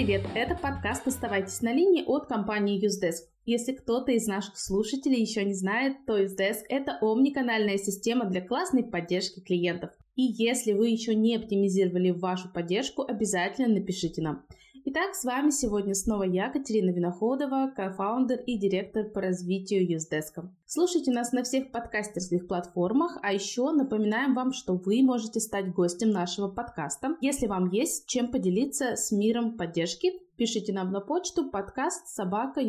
[0.00, 0.22] привет!
[0.34, 3.28] Это подкаст «Оставайтесь на линии» от компании Usedesk.
[3.44, 8.82] Если кто-то из наших слушателей еще не знает, то Usedesk— это омниканальная система для классной
[8.82, 9.90] поддержки клиентов.
[10.16, 14.46] И если вы еще не оптимизировали вашу поддержку, обязательно напишите нам.
[14.92, 20.48] Итак, с вами сегодня снова я, Катерина Виноходова, кофаундер и директор по развитию Usedesk.
[20.66, 26.10] Слушайте нас на всех подкастерских платформах, а еще напоминаем вам, что вы можете стать гостем
[26.10, 27.16] нашего подкаста.
[27.20, 32.60] Если вам есть чем поделиться с миром поддержки, пишите нам на почту подкаст собака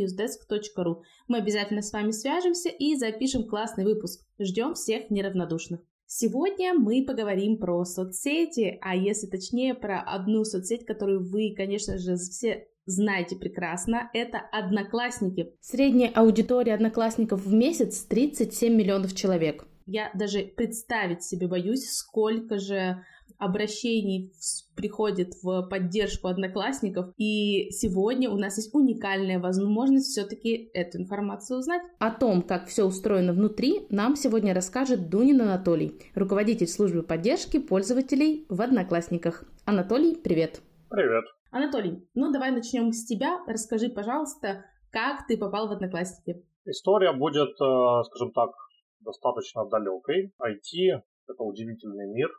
[1.27, 4.21] Мы обязательно с вами свяжемся и запишем классный выпуск.
[4.37, 5.79] Ждем всех неравнодушных.
[6.13, 12.17] Сегодня мы поговорим про соцсети, а если точнее про одну соцсеть, которую вы, конечно же,
[12.17, 15.53] все знаете прекрасно, это Одноклассники.
[15.61, 19.65] Средняя аудитория Одноклассников в месяц 37 миллионов человек.
[19.85, 23.05] Я даже представить себе боюсь, сколько же
[23.41, 24.31] обращений
[24.75, 31.81] приходит в поддержку одноклассников, и сегодня у нас есть уникальная возможность все-таки эту информацию узнать.
[31.99, 38.45] О том, как все устроено внутри, нам сегодня расскажет Дунин Анатолий, руководитель службы поддержки пользователей
[38.47, 39.43] в Одноклассниках.
[39.65, 40.61] Анатолий, привет!
[40.89, 41.25] Привет!
[41.49, 43.39] Анатолий, ну давай начнем с тебя.
[43.47, 46.45] Расскажи, пожалуйста, как ты попал в Одноклассники?
[46.65, 48.51] История будет, э, скажем так,
[48.99, 50.31] достаточно далекой.
[50.39, 52.29] IT— это удивительный мир,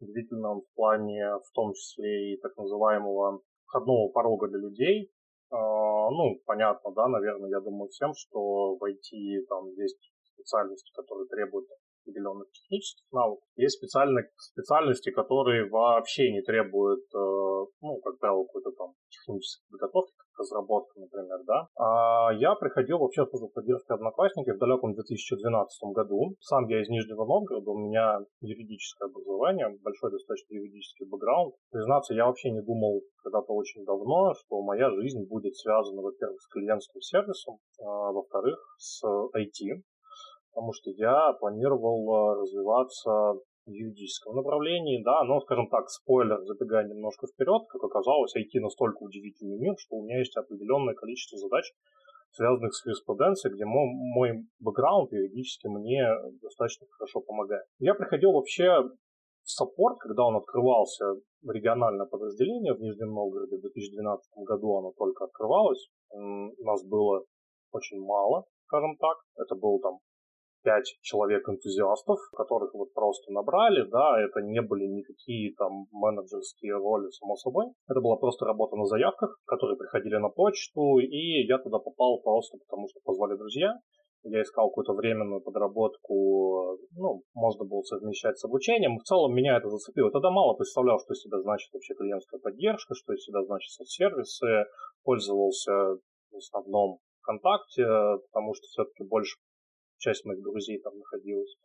[0.00, 5.10] удивительном в плане, в том числе и так называемого входного порога для людей.
[5.50, 5.56] А,
[6.10, 11.68] ну, понятно, да, наверное, я думаю всем, что в IT там есть специальности, которые требуют
[12.08, 13.44] определенных технических навыков.
[13.56, 17.18] Есть специальные специальности, которые вообще не требуют, э,
[17.82, 21.68] ну, как правило, какой-то там технической подготовки, как разработка, например, да.
[21.76, 26.34] А я приходил вообще в службу поддержки одноклассники в далеком 2012 году.
[26.40, 31.54] Сам я из Нижнего Новгорода, у меня юридическое образование, большой достаточно юридический бэкграунд.
[31.70, 36.48] Признаться, я вообще не думал когда-то очень давно, что моя жизнь будет связана, во-первых, с
[36.48, 39.82] клиентским сервисом, а во-вторых, с IT
[40.58, 46.88] потому что я планировал э, развиваться в юридическом направлении, да, но, скажем так, спойлер, забегая
[46.88, 51.64] немножко вперед, как оказалось, IT настолько удивительный мир, что у меня есть определенное количество задач,
[52.32, 53.86] связанных с юриспруденцией, где мой,
[54.16, 56.02] мой бэкграунд юридически мне
[56.42, 57.62] достаточно хорошо помогает.
[57.78, 64.26] Я приходил вообще в саппорт, когда он открывался, региональное подразделение в Нижнем Новгороде в 2012
[64.38, 65.88] году оно только открывалось.
[66.10, 67.22] Нас было
[67.70, 69.18] очень мало, скажем так.
[69.36, 69.98] Это был там
[70.62, 77.36] пять человек-энтузиастов, которых вот просто набрали, да, это не были никакие там менеджерские роли, само
[77.36, 77.66] собой.
[77.88, 82.58] Это была просто работа на заявках, которые приходили на почту, и я туда попал просто
[82.58, 83.74] потому, что позвали друзья.
[84.24, 88.98] Я искал какую-то временную подработку, ну, можно было совмещать с обучением.
[88.98, 90.10] В целом меня это зацепило.
[90.10, 94.66] Тогда мало представлял, что из себя значит вообще клиентская поддержка, что из себя значит сервисы.
[95.04, 95.72] Пользовался
[96.32, 97.86] в основном ВКонтакте,
[98.30, 99.36] потому что все-таки больше
[99.98, 101.56] часть моих друзей там находилась.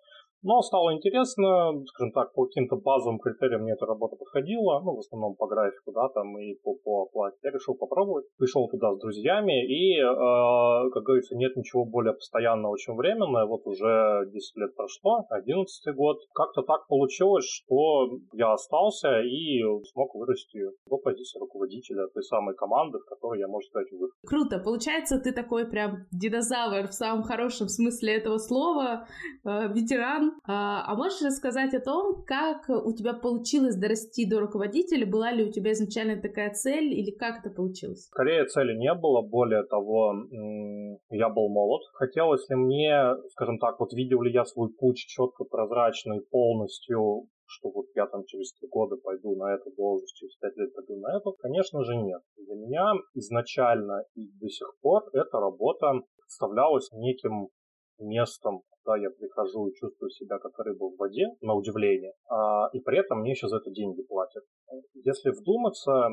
[0.44, 5.00] Но стало интересно, скажем так, по каким-то базовым критериям мне эта работа подходила, ну, в
[5.00, 7.38] основном по графику, да, там и по, по оплате.
[7.44, 12.78] Я решил попробовать, пришел туда с друзьями, и, э, как говорится, нет ничего более постоянного,
[12.78, 13.46] чем временное.
[13.46, 16.18] Вот уже 10 лет прошло, 11 год.
[16.34, 23.00] Как-то так получилось, что я остался и смог вырасти до позиции руководителя той самой команды,
[23.00, 24.12] в которой я, можно сказать, вырос.
[24.28, 24.60] Круто.
[24.60, 29.08] Получается, ты такой прям динозавр в самом хорошем смысле этого слова,
[29.46, 35.06] э, ветеран, а, а можешь рассказать о том, как у тебя получилось дорасти до руководителя?
[35.06, 38.06] Была ли у тебя изначально такая цель или как это получилось?
[38.06, 40.14] Скорее цели не было, более того,
[41.10, 41.84] я был молод.
[41.94, 47.70] Хотелось ли мне, скажем так, вот видел ли я свой путь четко, прозрачный, полностью что
[47.70, 51.18] вот я там через три года пойду на эту должность, через пять лет пойду на
[51.18, 51.34] эту?
[51.34, 52.22] Конечно же нет.
[52.38, 57.50] Для меня изначально и до сих пор эта работа представлялась неким
[58.00, 62.80] местом да, я прихожу и чувствую себя как рыба в воде, на удивление, а, и
[62.80, 64.44] при этом мне еще за это деньги платят.
[64.94, 66.10] Если вдуматься,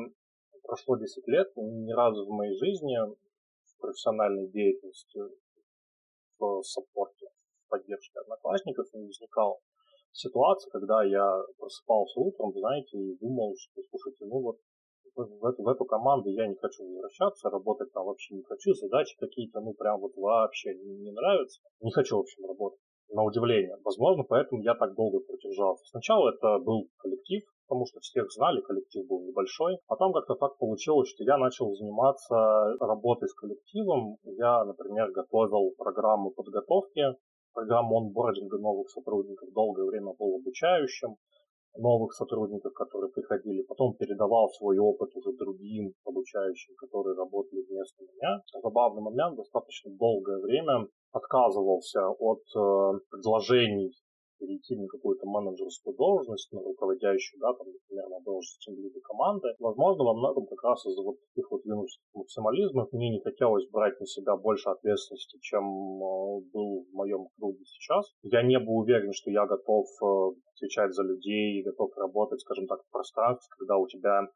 [0.63, 5.19] прошло 10 лет, ни разу в моей жизни в профессиональной деятельности
[6.39, 7.27] в саппорте,
[7.65, 9.57] в поддержке одноклассников не возникала
[10.11, 14.57] ситуация, когда я просыпался утром, знаете, и думал, что, слушайте, ну вот
[15.15, 19.15] в эту, в эту команду я не хочу возвращаться, работать там вообще не хочу, задачи
[19.19, 21.61] какие-то, ну, прям вот вообще не, не нравятся.
[21.81, 22.79] Не хочу, в общем, работать.
[23.13, 23.75] На удивление.
[23.83, 25.83] Возможно, поэтому я так долго продержался.
[25.87, 29.79] Сначала это был коллектив, потому что всех знали, коллектив был небольшой.
[29.87, 32.35] Потом как-то так получилось, что я начал заниматься
[32.79, 34.15] работой с коллективом.
[34.23, 37.03] Я, например, готовил программу подготовки,
[37.53, 41.15] программу онбординга новых сотрудников, долгое время был обучающим.
[41.77, 48.41] Новых сотрудников, которые приходили, потом передавал свой опыт уже другим обучающим, которые работали вместо меня.
[48.61, 53.93] Забавный момент, достаточно долгое время отказывался от э, предложений
[54.41, 59.47] перейти на какую-то менеджерскую должность, на руководящую, да, там, например, на должность тимлида команды.
[59.59, 63.99] Возможно, во многом как раз из-за вот таких вот юношеских максимализмов мне не хотелось брать
[63.99, 68.11] на себя больше ответственности, чем э, был в моем круге сейчас.
[68.23, 70.05] Я не был уверен, что я готов э,
[70.57, 74.27] отвечать за людей, готов работать, скажем так, в пространстве, когда у тебя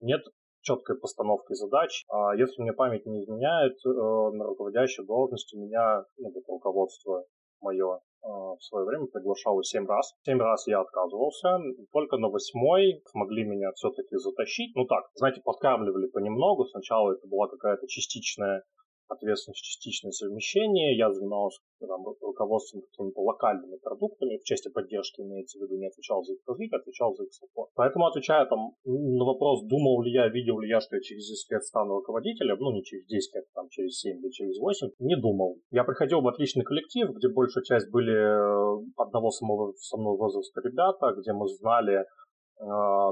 [0.00, 0.22] нет
[0.60, 2.04] четкой постановки задач.
[2.10, 7.24] А если мне память не изменяет, э, на руководящей должности меня, ну, это руководство
[7.60, 10.14] мое в свое время приглашал 7 раз.
[10.24, 11.58] 7 раз я отказывался.
[11.92, 14.74] Только на восьмой смогли меня все-таки затащить.
[14.74, 16.64] Ну так, знаете, подкармливали понемногу.
[16.66, 18.62] Сначала это была какая-то частичная
[19.08, 20.96] ответственность, частичное совмещение.
[20.96, 26.22] Я занимался там, руководством какими-то локальными продуктами, в части поддержки имеется в виду, не отвечал
[26.22, 27.70] за их развитие, отвечал за их саппорт.
[27.74, 31.50] Поэтому, отвечая там на вопрос, думал ли я, видел ли я, что я через 10
[31.50, 35.16] лет стану руководителем, ну не через 10 лет, там через 7 или через 8, не
[35.16, 35.58] думал.
[35.70, 40.60] Я приходил в отличный коллектив, где большая часть были э, одного самого, со мной возраста
[40.62, 42.04] ребята, где мы знали э,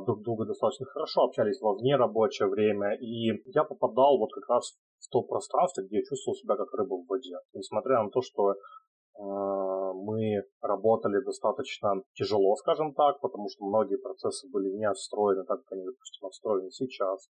[0.06, 4.74] друг друга достаточно хорошо, общались во вне рабочее время, и я попадал вот как раз
[5.04, 7.36] в то пространство, где я чувствовал себя как рыба в воде.
[7.52, 8.54] Несмотря на то, что э,
[9.94, 15.72] мы работали достаточно тяжело, скажем так, потому что многие процессы были не отстроены так, как
[15.72, 17.28] они, допустим, отстроены сейчас.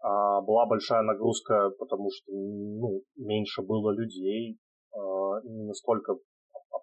[0.00, 4.58] А была большая нагрузка, потому что ну, меньше было людей,
[4.92, 4.98] э,
[5.44, 6.16] не настолько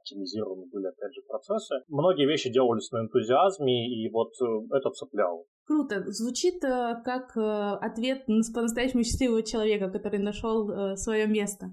[0.01, 1.75] оптимизированы были, опять же, процессы.
[1.87, 5.45] Многие вещи делались на энтузиазме, и вот э, это цепляло.
[5.65, 6.03] Круто.
[6.07, 11.67] Звучит э, как э, ответ по-настоящему счастливого человека, который нашел свое место.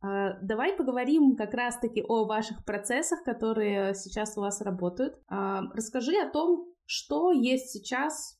[0.00, 5.14] Давай поговорим как раз-таки о ваших процессах, которые сейчас у вас работают.
[5.28, 8.38] Расскажи о том, что есть сейчас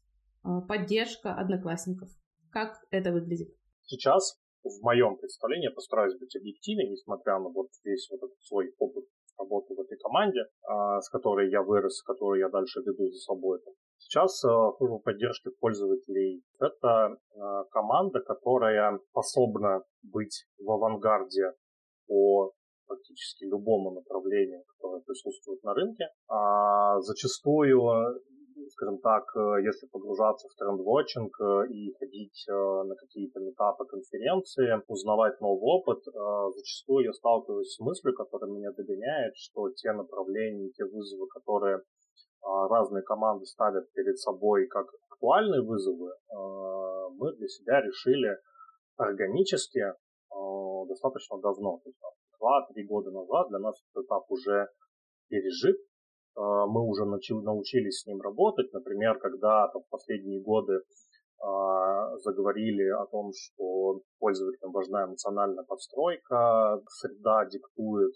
[0.68, 2.10] поддержка одноклассников.
[2.52, 3.48] Как это выглядит?
[3.86, 8.72] Сейчас в моем представлении, я постараюсь быть объективен, несмотря на вот весь вот этот свой
[8.78, 9.04] опыт
[9.38, 13.60] работы в этой команде, а, с которой я вырос, которую я дальше веду за собой.
[13.98, 21.52] Сейчас а, служба поддержки пользователей– это а, команда, которая способна быть в авангарде
[22.06, 22.52] по
[22.86, 26.04] практически любому направлению, которое присутствует на рынке.
[26.28, 27.80] А зачастую
[28.70, 34.82] скажем так, э, если погружаться в тренд-вотчинг э, и ходить э, на какие-то метапы, конференции,
[34.88, 36.04] узнавать новый опыт,
[36.54, 41.82] зачастую я сталкиваюсь с мыслью, которая меня догоняет, что те направления, те вызовы, которые
[42.42, 46.12] разные команды ставят перед собой как актуальные вызовы,
[47.16, 48.36] мы для себя решили
[48.96, 49.82] органически
[50.88, 51.80] достаточно давно.
[51.82, 51.98] То есть
[52.38, 54.68] два-три года назад для нас этот этап уже
[55.28, 55.76] пережит,
[56.38, 58.72] мы уже научились с ним работать.
[58.72, 60.82] Например, когда там, в последние годы
[61.40, 68.14] а, заговорили о том, что пользователям важна эмоциональная подстройка, среда диктует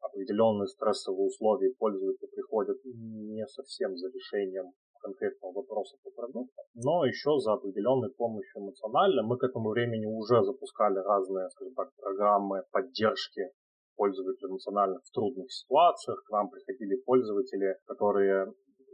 [0.00, 7.38] определенные стрессовые условия, пользователи приходят не совсем за решением конкретного вопроса по продукту, но еще
[7.38, 9.22] за определенной помощью эмоционально.
[9.22, 13.50] Мы к этому времени уже запускали разные, скажем так, программы поддержки
[13.96, 16.22] пользователей эмоционально в трудных ситуациях.
[16.24, 18.46] К нам приходили пользователи, которые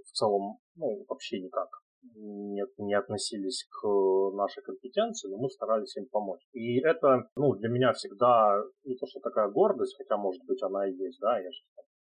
[0.05, 1.69] в целом ну, вообще никак
[2.14, 3.87] не, не относились к
[4.35, 6.47] нашей компетенции, но мы старались им помочь.
[6.52, 10.88] И это ну, для меня всегда не то, что такая гордость, хотя, может быть, она
[10.88, 11.59] и есть, да, я же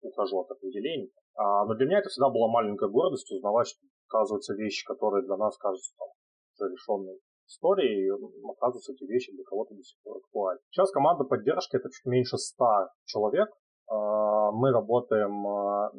[0.01, 1.11] ухожу от определений.
[1.35, 5.37] А, но для меня это всегда была маленькая гордость узнавать, что, оказывается, вещи, которые для
[5.37, 6.07] нас кажутся там,
[6.53, 7.17] уже решенные
[7.47, 8.11] истории, и
[8.49, 10.61] оказывается, эти вещи для кого-то до сих пор актуальны.
[10.69, 12.65] Сейчас команда поддержки это чуть меньше 100
[13.05, 13.49] человек.
[13.89, 15.91] А, мы работаем а,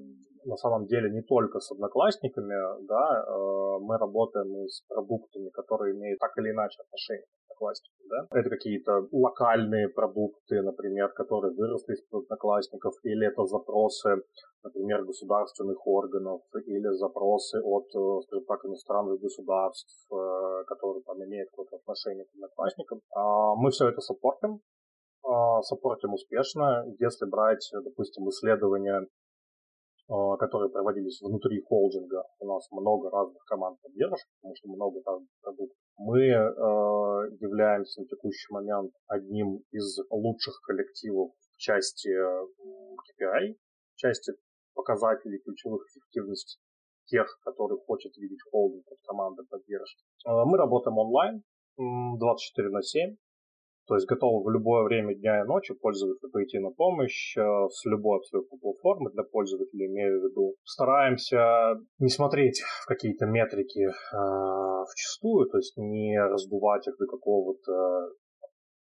[0.44, 5.94] на самом деле не только с одноклассниками, да, а, мы работаем и с продуктами, которые
[5.94, 7.26] имеют так или иначе отношение
[7.58, 8.38] к одноклассникам, да.
[8.38, 14.22] Это какие-то локальные продукты, например, которые выросли из одноклассников, или это запросы,
[14.62, 21.50] например, государственных органов, или запросы от, э, скажем так, иностранных государств, э, которые там имеют
[21.50, 23.00] какое-то отношение к одноклассникам.
[23.56, 24.60] Мы все это саппортим,
[25.62, 26.84] саппортим успешно.
[26.98, 29.06] Если брать, допустим, исследования а,
[30.08, 32.24] которые проводились внутри холдинга.
[32.38, 35.76] У нас много разных команд поддержки, потому что много разных продуктов.
[35.98, 36.38] Мы э,
[37.40, 43.54] являемся на текущий момент одним из лучших коллективов в части KPI,
[43.94, 44.32] в части
[44.74, 46.58] показателей ключевых эффективностей
[47.06, 50.02] тех, которые хочет видеть холдинг от команды поддержки.
[50.26, 51.42] Э, мы работаем онлайн
[51.76, 53.16] 24 на 7.
[53.88, 57.40] То есть готовы в любое время дня и ночи пользователю пойти на помощь э,
[57.70, 60.56] с любой абсолютно платформы для пользователя, имею в виду.
[60.62, 68.12] Стараемся не смотреть в какие-то метрики э, вчастую, то есть не раздувать их до какого-то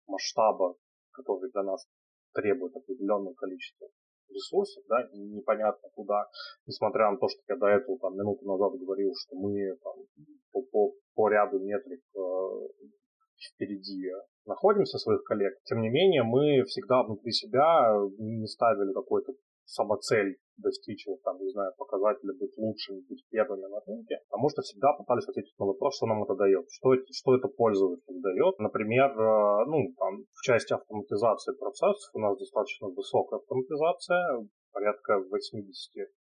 [0.08, 0.76] масштаба,
[1.12, 1.88] который для нас
[2.34, 3.88] требует определенного количества
[4.30, 6.26] ресурсов, да, и непонятно куда,
[6.66, 9.94] несмотря на то, что я до этого там минуту назад говорил, что мы там,
[10.52, 12.20] по, по, по ряду метрик э,
[13.40, 14.12] впереди
[14.48, 15.54] находимся своих коллег.
[15.66, 19.34] Тем не менее, мы всегда внутри себя не ставили какой-то
[19.66, 24.62] самоцель достичь, вот, там, не знаю, показателя, быть лучшими, быть первыми на рынке, потому что
[24.62, 28.58] всегда пытались ответить на вопрос, что нам это дает, что, что это пользователю дает.
[28.58, 35.30] Например, э, ну, там, в части автоматизации процессов у нас достаточно высокая автоматизация, порядка 80
[35.30, 36.27] процентов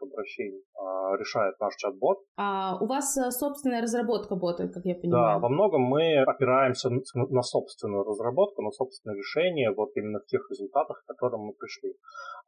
[0.00, 2.18] обращений а, решает наш чат-бот.
[2.36, 5.36] А у вас э, собственная разработка бота, как я понимаю?
[5.36, 10.46] Да, во многом мы опираемся на собственную разработку, на собственное решение, вот именно в тех
[10.50, 11.94] результатах, к которым мы пришли.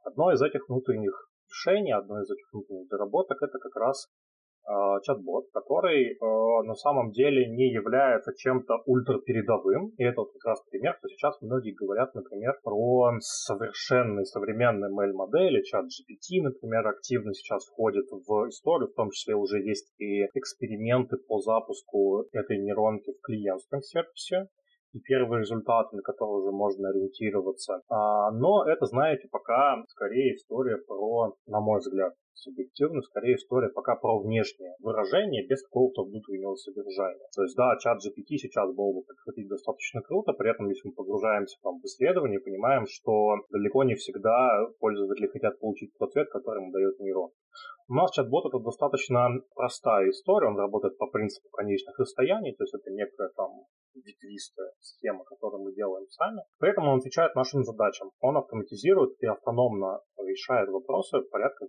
[0.04, 4.08] Одно из этих внутренних решений, одно из этих внутренних доработок, это как раз
[5.04, 6.16] чат-бот, который э,
[6.66, 9.92] на самом деле не является чем-то ультрапередовым.
[9.96, 15.62] И это вот как раз пример, что сейчас многие говорят, например, про совершенные современные ML-модели,
[15.62, 21.16] чат GPT, например, активно сейчас входит в историю, в том числе уже есть и эксперименты
[21.16, 24.48] по запуску этой нейронки в клиентском сервисе
[24.92, 27.80] и первые результаты, на которые уже можно ориентироваться.
[27.88, 33.96] А, но это, знаете, пока скорее история про, на мой взгляд, субъективно, скорее история пока
[33.96, 37.26] про внешнее выражение без какого-то внутреннего содержания.
[37.34, 40.94] То есть, да, чат GPT сейчас был бы подходить достаточно круто, при этом, если мы
[40.94, 46.64] погружаемся там, в исследование, понимаем, что далеко не всегда пользователи хотят получить тот ответ, который
[46.64, 47.30] им дает нейрон.
[47.88, 52.74] У нас чат-бот это достаточно простая история, он работает по принципу конечных расстояний, то есть
[52.74, 53.50] это некая там
[53.94, 56.42] ветвистая схема, которую мы делаем сами.
[56.58, 58.10] При этом он отвечает нашим задачам.
[58.20, 61.68] Он автоматизирует и автономно решает вопросы порядка 80%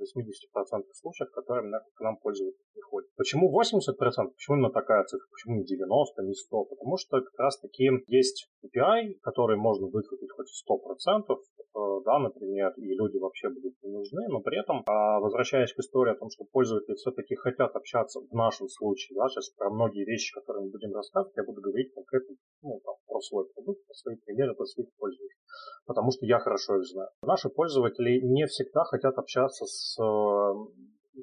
[0.94, 3.10] случаев, которые к нам пользователь приходит.
[3.16, 4.32] Почему 80%?
[4.34, 5.28] Почему именно такая цифра?
[5.32, 6.66] Почему не 90, не 100?
[6.66, 11.61] Потому что как раз таки есть API, который можно выкрутить хоть 100%, э,
[12.06, 16.14] да, например, и люди вообще будут не нужны, но при этом, а, возвращаясь к истории
[16.14, 20.34] о том, что пользователи все-таки хотят общаться в нашем случае, да, сейчас про многие вещи,
[20.34, 24.16] которые мы будем рассказывать, я буду говорить конкретно ну, там, про свой продукт, про свои
[24.18, 25.38] примеры, про своих пользователей,
[25.86, 27.10] потому что я хорошо их знаю.
[27.24, 30.54] Наши пользователи не всегда хотят общаться с э,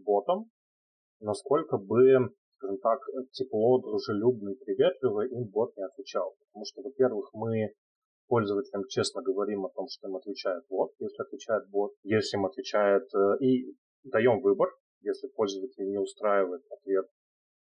[0.05, 0.51] ботом,
[1.21, 3.01] насколько бы, скажем так,
[3.33, 6.35] тепло, дружелюбно и приветливо им бот не отвечал.
[6.47, 7.73] Потому что, во-первых, мы
[8.29, 13.09] пользователям честно говорим о том, что им отвечает бот, если отвечает бот, если им отвечает,
[13.15, 14.69] э, и даем выбор,
[15.01, 17.07] если пользователь не устраивает ответ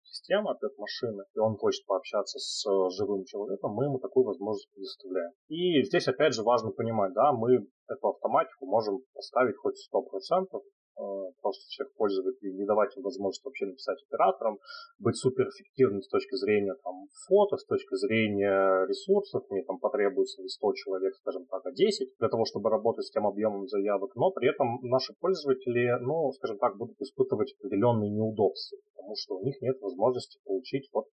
[0.03, 4.71] системы, ответ машины, и он хочет пообщаться с э, живым человеком, мы ему такую возможность
[4.73, 5.33] предоставляем.
[5.49, 10.59] И здесь опять же важно понимать, да, мы эту автоматику можем поставить хоть 100%, Э,
[11.41, 14.59] просто всех пользователей, не давать им возможность вообще написать операторам,
[14.99, 20.49] быть суперэффективным с точки зрения там, фото, с точки зрения ресурсов, мне там потребуется не
[20.49, 24.31] 100 человек, скажем так, а 10, для того, чтобы работать с тем объемом заявок, но
[24.31, 29.61] при этом наши пользователи, ну, скажем так, будут испытывать определенные неудобства, потому что у них
[29.61, 31.07] нет возможности получить вот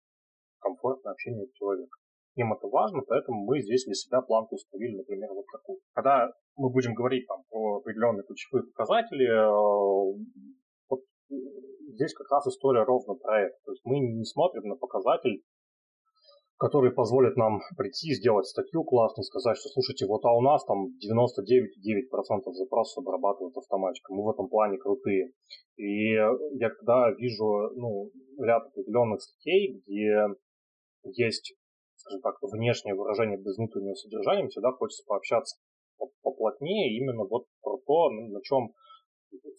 [0.59, 2.00] комфортное общение с человеком.
[2.35, 5.79] Им это важно, поэтому мы здесь для себя планку установили, например, вот такую.
[5.93, 10.15] Когда мы будем говорить там, про определенные ключевые показатели, э,
[10.89, 11.01] вот
[11.93, 13.55] здесь как раз история ровно про это.
[13.65, 15.43] То есть мы не смотрим на показатель,
[16.61, 20.85] который позволит нам прийти, сделать статью классную, сказать, что, слушайте, вот а у нас там
[21.03, 25.31] 99,9% запросов обрабатывают автоматика, мы в этом плане крутые.
[25.75, 30.27] И я когда вижу ну, ряд определенных статей, где
[31.03, 31.55] есть
[32.11, 35.57] скажем так, внешнее выражение без внутреннего содержания, всегда хочется пообщаться
[36.23, 38.73] поплотнее именно вот про то, на чем,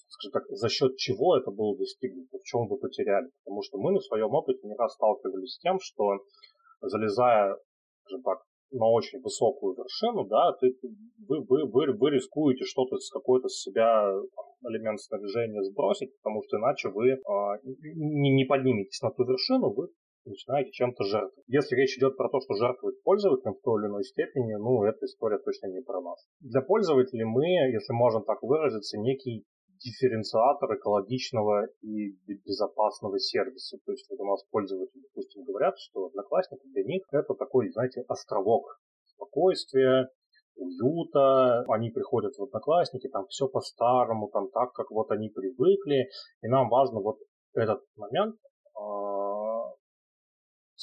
[0.08, 3.30] скажем так, за счет чего это было достигнуто, в чем вы потеряли.
[3.44, 6.18] Потому что мы на своем опыте не раз сталкивались с тем, что
[6.80, 7.56] залезая,
[8.04, 8.42] скажем так,
[8.72, 10.74] на очень высокую вершину, да, ты,
[11.28, 14.10] вы, вы, вы, вы рискуете что-то с какой-то с себя
[14.66, 17.18] элемент снаряжения сбросить, потому что иначе вы э,
[17.62, 19.88] не, не подниметесь на ту вершину, вы
[20.24, 21.44] начинаете чем-то жертвовать.
[21.46, 25.06] Если речь идет про то, что жертвует пользователем в той или иной степени, ну, эта
[25.06, 26.24] история точно не про нас.
[26.40, 29.44] Для пользователей мы, если можем так выразиться, некий
[29.84, 32.12] дифференциатор экологичного и
[32.46, 33.78] безопасного сервиса.
[33.84, 38.04] То есть вот у нас пользователи, допустим, говорят, что Одноклассники для них это такой, знаете,
[38.08, 40.08] островок спокойствия,
[40.56, 46.08] уюта, они приходят в Одноклассники, там все по-старому, там так, как вот они привыкли,
[46.42, 47.18] и нам важно вот
[47.54, 48.36] этот момент
[48.74, 49.21] а,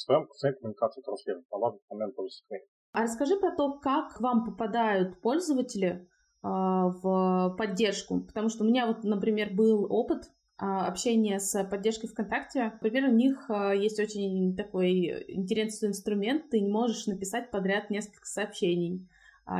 [0.00, 1.46] в своем коэффициенте коммуникации транслировать.
[1.50, 2.66] На данный момент тоже сохранить.
[2.92, 6.08] А расскажи про то, как вам попадают пользователи
[6.42, 8.20] а, в поддержку.
[8.20, 12.72] Потому что у меня вот, например, был опыт а, общения с поддержкой ВКонтакте.
[12.80, 16.50] Например, у них а, есть очень такой интересный инструмент.
[16.50, 19.08] Ты не можешь написать подряд несколько сообщений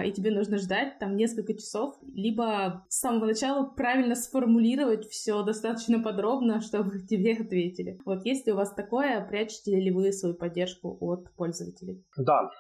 [0.05, 6.03] и тебе нужно ждать там несколько часов, либо с самого начала правильно сформулировать все достаточно
[6.03, 7.99] подробно, чтобы тебе ответили.
[8.05, 12.05] Вот если у вас такое, прячете ли вы свою поддержку от пользователей?
[12.17, 12.51] Да,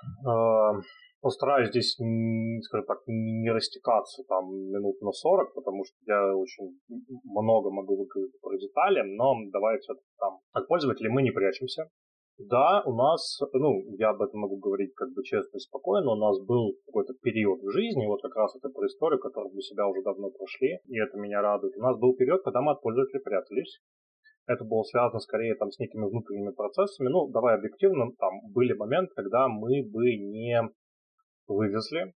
[1.20, 1.96] постараюсь здесь,
[2.64, 6.78] скажем так, не растекаться там минут на 40, потому что я очень
[7.24, 11.84] много могу выговорить про детали, но давайте там, как пользователи мы не прячемся.
[12.48, 16.16] Да, у нас, ну, я об этом могу говорить как бы честно и спокойно, у
[16.16, 19.86] нас был какой-то период в жизни, вот как раз это про историю, которую для себя
[19.86, 21.76] уже давно прошли, и это меня радует.
[21.76, 23.82] У нас был период, когда мы от пользователей прятались,
[24.46, 27.08] это было связано скорее там с некими внутренними процессами.
[27.08, 30.62] Ну, давай объективно, там были моменты, когда мы бы не
[31.46, 32.14] вывезли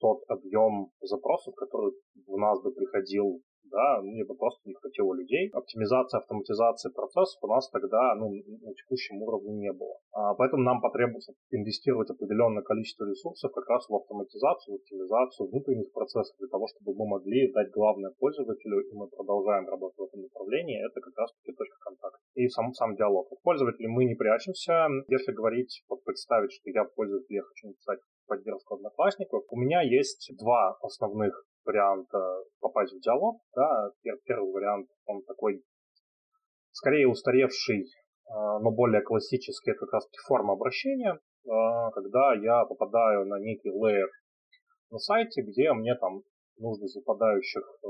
[0.00, 1.92] тот объем запросов, который
[2.26, 5.50] в нас бы приходил да, мне бы просто не хватило людей.
[5.52, 9.96] Оптимизация, автоматизация процессов у нас тогда ну, на текущем уровне не было.
[10.12, 15.92] А, поэтому нам потребуется инвестировать определенное количество ресурсов как раз в автоматизацию, в оптимизацию внутренних
[15.92, 20.22] процессов для того, чтобы мы могли дать главное пользователю, и мы продолжаем работать в этом
[20.22, 22.18] направлении, это как раз-таки точка контакта.
[22.34, 23.30] И сам, сам диалог.
[23.32, 24.88] От пользователей мы не прячемся.
[25.08, 30.76] Если говорить, представить, что я пользователь, я хочу написать поддержку одноклассников, у меня есть два
[30.82, 32.18] основных варианта
[32.60, 33.40] попасть в диалог.
[33.54, 33.90] Да,
[34.24, 35.62] первый вариант, он такой
[36.72, 37.84] скорее устаревший,
[38.28, 43.70] а, но более классический, это как раз форма обращения, а, когда я попадаю на некий
[43.70, 44.08] лейер
[44.90, 46.22] на сайте, где мне там
[46.58, 47.88] нужно из выпадающих э,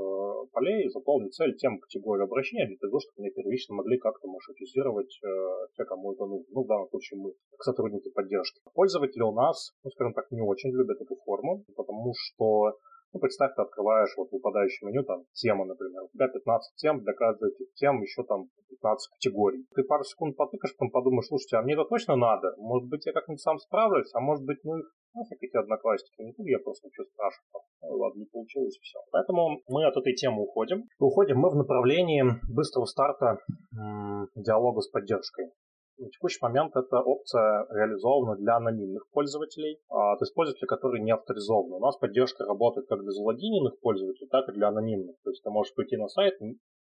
[0.51, 5.27] полей заполнить цель тем категорию обращения для того, чтобы мне первично могли как-то маршрутизировать э,
[5.75, 6.45] те, кому это нужно.
[6.51, 8.61] Ну, в данном случае мы, как сотрудники поддержки.
[8.73, 12.77] Пользователи у нас, ну, скажем так, не очень любят эту форму, потому что
[13.13, 16.03] ну, представь, ты открываешь вот выпадающее меню, там, тема, например.
[16.03, 19.65] У тебя 15 тем, для каждой этих тем еще там 15 категорий.
[19.75, 22.53] Ты пару секунд потыкаешь, потом подумаешь, слушайте, а мне это точно надо?
[22.57, 26.33] Может быть, я как-нибудь сам справлюсь, а может быть, ну, их нафиг эти одноклассники, не
[26.33, 27.49] буду я просто ничего спрашивать.
[27.81, 28.99] Ну, ладно, не получилось, все.
[29.11, 30.83] Поэтому мы от этой темы уходим.
[30.99, 33.37] Уходим мы в направлении быстрого старта
[34.35, 35.51] диалога с поддержкой.
[35.99, 41.11] На текущий момент эта опция реализована для анонимных пользователей, а, то есть пользователи, которые не
[41.11, 41.75] авторизованы.
[41.75, 45.17] У нас поддержка работает как для залогиненных пользователей, так и для анонимных.
[45.23, 46.35] То есть ты можешь прийти на сайт,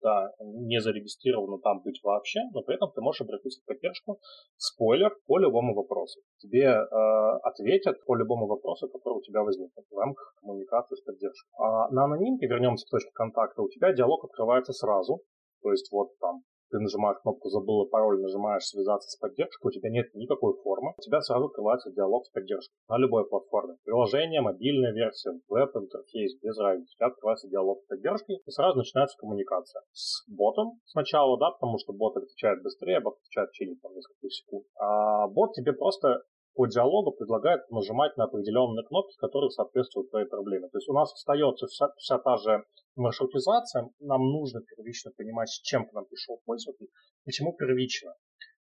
[0.02, 4.18] да, не зарегистрировано там быть вообще, но при этом ты можешь обратиться в поддержку,
[4.56, 6.20] спойлер, по любому вопросу.
[6.38, 11.50] Тебе э, ответят по любому вопросу, который у тебя возникнет в рамках коммуникации с поддержкой.
[11.58, 15.22] А на анонимке, вернемся к точке контакта, у тебя диалог открывается сразу,
[15.62, 19.90] то есть вот там ты нажимаешь кнопку «Забыла пароль», нажимаешь «Связаться с поддержкой», у тебя
[19.90, 23.76] нет никакой формы, у тебя сразу открывается диалог с поддержкой на любой платформе.
[23.84, 26.94] Приложение, мобильная версия, веб-интерфейс, без разницы.
[26.94, 31.78] У тебя открывается диалог с поддержкой, и сразу начинается коммуникация с ботом сначала, да, потому
[31.78, 34.64] что бот отвечает быстрее, бот отвечает в течение там, нескольких секунд.
[34.80, 36.22] А бот тебе просто
[36.54, 40.68] по диалогу предлагает нажимать на определенные кнопки, которые соответствуют твоей проблеме.
[40.68, 42.64] То есть у нас остается вся, вся та же
[42.96, 43.88] маршрутизация.
[44.00, 46.88] Нам нужно первично понимать, с чем к нам пришел пользователь.
[47.24, 48.14] Почему первично?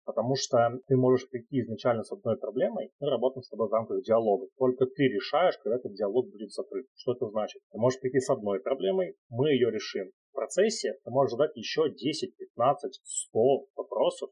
[0.06, 4.02] Потому что ты можешь прийти изначально с одной проблемой, мы работаем с тобой в рамках
[4.02, 4.48] диалога.
[4.58, 6.88] Только ты решаешь, когда этот диалог будет закрыт.
[6.96, 7.62] Что это значит?
[7.72, 10.10] Ты можешь прийти с одной проблемой, мы ее решим.
[10.32, 13.40] В процессе ты можешь задать еще 10, 15, 100
[13.76, 14.32] вопросов,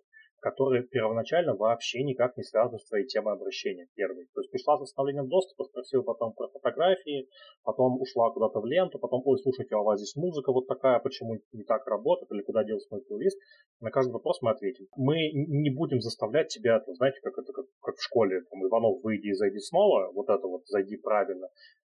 [0.50, 4.28] которые первоначально вообще никак не связаны с твоей темой обращения первой.
[4.34, 7.28] То есть пришла с восстановлением доступа, спросила потом про фотографии,
[7.64, 11.00] потом ушла куда-то в ленту, потом, ой, слушайте, а у вас здесь музыка вот такая,
[11.00, 13.38] почему не так работает, или куда делся мой плейлист.
[13.82, 14.88] На каждый вопрос мы ответим.
[14.96, 19.28] Мы не будем заставлять тебя, знаете, как это как, как в школе, там, Иванов, выйди
[19.28, 21.50] и зайди снова, вот это вот, зайди правильно.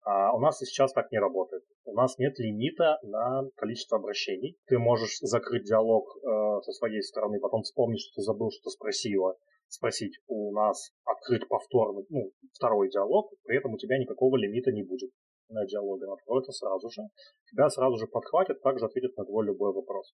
[0.02, 1.62] А у нас сейчас так не работает.
[1.84, 4.56] У нас нет лимита на количество обращений.
[4.66, 9.36] Ты можешь закрыть диалог э, со своей стороны, потом вспомнить, что ты забыл, что спросила,
[9.68, 14.82] спросить у нас открыт повторный, ну, второй диалог, при этом у тебя никакого лимита не
[14.82, 15.10] будет
[15.48, 16.06] на диалоге.
[16.06, 17.02] Он откроется сразу же.
[17.50, 20.12] Тебя сразу же подхватит, также ответит на твой любой вопрос.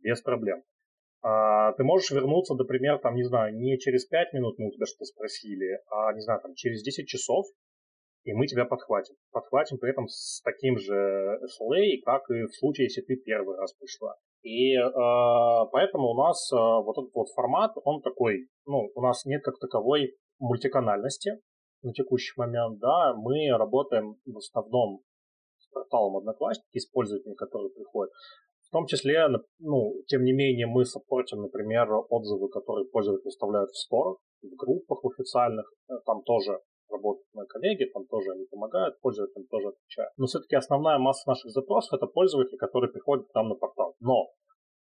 [0.00, 0.62] Без проблем.
[1.22, 4.86] А, ты можешь вернуться, например, там, не знаю, не через 5 минут мы у тебя
[4.86, 7.46] что-то спросили, а, не знаю, там, через 10 часов,
[8.24, 9.14] и мы тебя подхватим.
[9.32, 13.72] Подхватим при этом с таким же SLA, как и в случае, если ты первый раз
[13.74, 14.14] пришла.
[14.42, 14.80] И э,
[15.72, 19.58] поэтому у нас э, вот этот вот формат, он такой, ну, у нас нет как
[19.58, 21.40] таковой мультиканальности
[21.82, 25.00] на текущий момент, да, мы работаем в основном
[25.58, 28.12] с порталом Одноклассники, с пользователями, которые приходят.
[28.68, 29.26] В том числе,
[29.58, 35.00] ну, тем не менее, мы саппортим, например, отзывы, которые пользователи выставляют в сторах, в группах
[35.04, 35.70] официальных,
[36.06, 40.12] там тоже работают мои коллеги, там тоже они помогают, пользователям тоже отвечают.
[40.16, 43.94] Но все-таки основная масса наших запросов это пользователи, которые приходят к нам на портал.
[44.00, 44.30] Но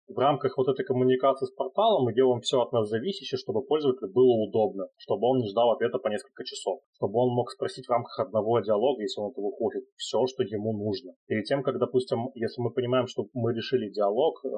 [0.10, 4.12] в рамках вот этой коммуникации с порталом мы делаем все от нас зависящее, чтобы пользователю
[4.12, 7.92] было удобно, чтобы он не ждал ответа по несколько часов, чтобы он мог спросить в
[7.92, 11.14] рамках одного диалога, если он этого хочет, все, что ему нужно.
[11.28, 14.50] Перед тем, как, допустим, если мы понимаем, что мы решили диалог, э,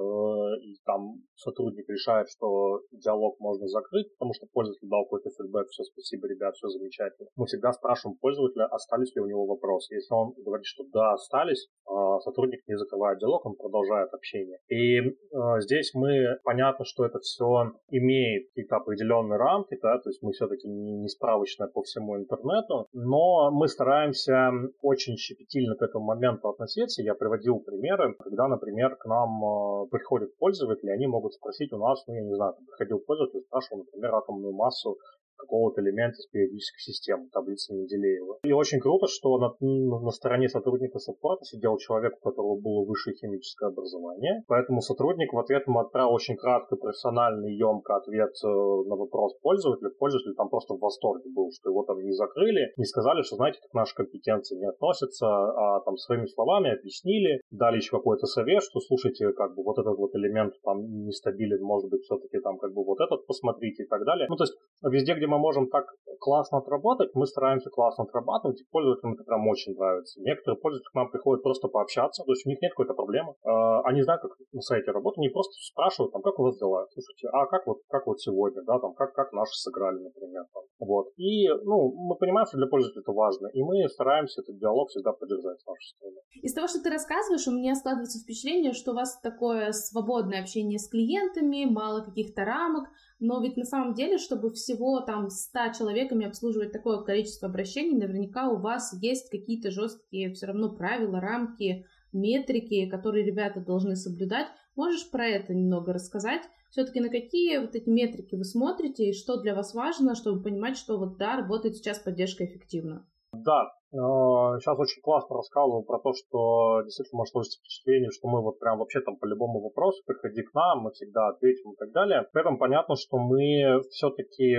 [0.64, 5.84] и там сотрудник решает, что диалог можно закрыть, потому что пользователь дал какой-то фидбэк, все,
[5.84, 7.28] спасибо, ребят, все замечательно.
[7.36, 9.96] Мы всегда спрашиваем пользователя, остались ли у него вопросы.
[9.96, 11.92] Если он говорит, что да, остались, э,
[12.24, 14.60] сотрудник не закрывает диалог, он продолжает общение.
[14.70, 15.02] И
[15.34, 20.32] Э, здесь мы, понятно, что это все имеет какие-то определенные рамки, да, то есть мы
[20.32, 24.52] все-таки не, справочная по всему интернету, но мы стараемся
[24.82, 27.02] очень щепетильно к этому моменту относиться.
[27.04, 32.04] Я приводил примеры, когда, например, к нам э, приходят пользователи, они могут спросить у нас,
[32.08, 34.98] ну, я не знаю, приходил пользователь, спрашивал, например, атомную массу
[35.42, 38.40] какого-то элемента из периодической системы, таблицы Менделеева.
[38.44, 43.16] И очень круто, что на, на стороне сотрудника саппорта сидел человек, у которого было высшее
[43.16, 44.44] химическое образование.
[44.48, 49.90] Поэтому сотрудник в ответ ему отправил очень кратко, профессиональный, емко ответ э, на вопрос пользователя.
[49.98, 53.60] Пользователь там просто в восторге был, что его там не закрыли, не сказали, что, знаете,
[53.60, 58.80] к нашей компетенции не относятся, а там своими словами объяснили, дали еще какой-то совет, что,
[58.80, 62.84] слушайте, как бы вот этот вот элемент там нестабилен, может быть, все-таки там как бы
[62.84, 64.28] вот этот посмотрите и так далее.
[64.30, 65.86] Ну, то есть везде, где мы можем так
[66.20, 70.22] классно отработать, мы стараемся классно отрабатывать, и пользователям это прям очень нравится.
[70.22, 73.34] Некоторые пользователи к нам приходят просто пообщаться, то есть у них нет какой-то проблемы.
[73.44, 76.86] А, они знают, как на сайте работать, они просто спрашивают, там, как у вас дела,
[76.94, 80.64] слушайте, а как вот, как вот сегодня, да, там, как, как наши сыграли, например, там.
[80.80, 81.08] Вот.
[81.18, 85.14] И, ну, мы понимаем, что для пользователя это важно, и мы стараемся этот диалог всегда
[85.14, 86.18] поддержать с нашей стороны.
[86.42, 90.78] Из того, что ты рассказываешь, у меня складывается впечатление, что у вас такое свободное общение
[90.78, 92.90] с клиентами, мало каких-то рамок,
[93.22, 98.50] но ведь на самом деле, чтобы всего там 100 человеками обслуживать такое количество обращений, наверняка
[98.50, 104.48] у вас есть какие-то жесткие все равно правила, рамки, метрики, которые ребята должны соблюдать.
[104.76, 106.42] Можешь про это немного рассказать?
[106.72, 110.76] Все-таки на какие вот эти метрики вы смотрите и что для вас важно, чтобы понимать,
[110.76, 113.08] что вот да, работает сейчас поддержка эффективно?
[113.34, 118.42] Да, сейчас э, очень классно рассказывал про то, что действительно может сложиться впечатление, что мы
[118.42, 121.92] вот прям вообще там по любому вопросу, приходи к нам, мы всегда ответим и так
[121.92, 122.28] далее.
[122.34, 124.58] При этом понятно, что мы все-таки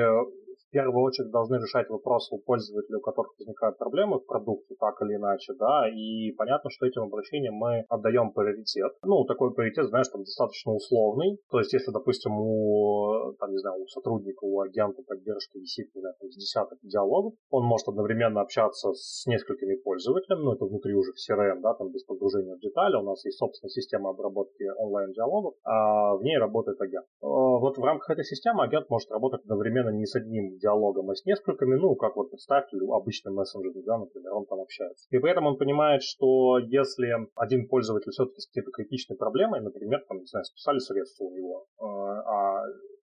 [0.73, 5.17] первую очередь должны решать вопросы у пользователей, у которых возникают проблемы в продукте, так или
[5.17, 8.93] иначе, да, и понятно, что этим обращениям мы отдаем приоритет.
[9.05, 11.39] Ну, такой приоритет, знаешь, там достаточно условный.
[11.51, 16.01] То есть, если, допустим, у, там, не знаю, у сотрудника, у агента поддержки висит, не
[16.01, 20.95] знаю, там, с десяток диалогов, он может одновременно общаться с несколькими пользователями, ну, это внутри
[20.95, 24.65] уже в CRM, да, там, без погружения в детали, у нас есть собственная система обработки
[24.79, 27.07] онлайн-диалогов, а в ней работает агент.
[27.21, 31.15] А, вот в рамках этой системы агент может работать одновременно не с одним диалогом, а
[31.15, 35.07] с несколькими, ну, как вот представьте, обычный мессенджер, да, например, он там общается.
[35.11, 40.05] И при этом он понимает, что если один пользователь все-таки с какой-то критичной проблемой, например,
[40.09, 42.63] там, не знаю, списали средства у него, э, а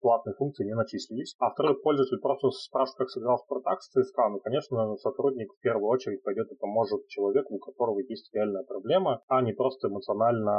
[0.04, 1.34] платные функции не начислились.
[1.38, 4.28] А второй пользователь просто спрашивает, как сыграл Спартак с ЦСКА.
[4.28, 9.22] Ну, конечно, сотрудник в первую очередь пойдет и поможет человеку, у которого есть реальная проблема,
[9.28, 10.52] а не просто эмоционально,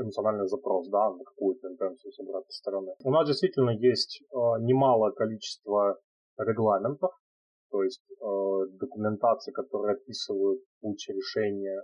[0.00, 2.94] эмоциональный запрос, да, на какую-то интенцию с обратной стороны.
[3.04, 5.98] У нас действительно есть э, немалое количество
[6.38, 7.10] регламентов,
[7.70, 11.82] то есть э, документации, которые описывают путь решения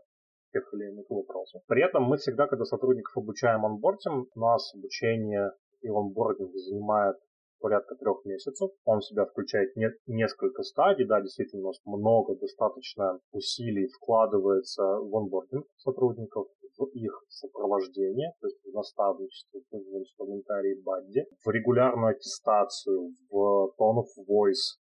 [0.52, 1.60] тех или иных вопросов.
[1.68, 5.50] При этом мы всегда, когда сотрудников обучаем онбордим, у нас обучение
[5.82, 7.16] и онбординг занимает
[7.60, 8.70] порядка трех месяцев.
[8.84, 14.82] Он в себя включает не, несколько стадий, да, действительно у нас много достаточно усилий вкладывается
[14.82, 16.46] в онбординг сотрудников,
[16.78, 24.00] в их сопровождение, то есть в наставничество, в инструментарий Бадди, в регулярную аттестацию, в tone
[24.00, 24.80] of voice,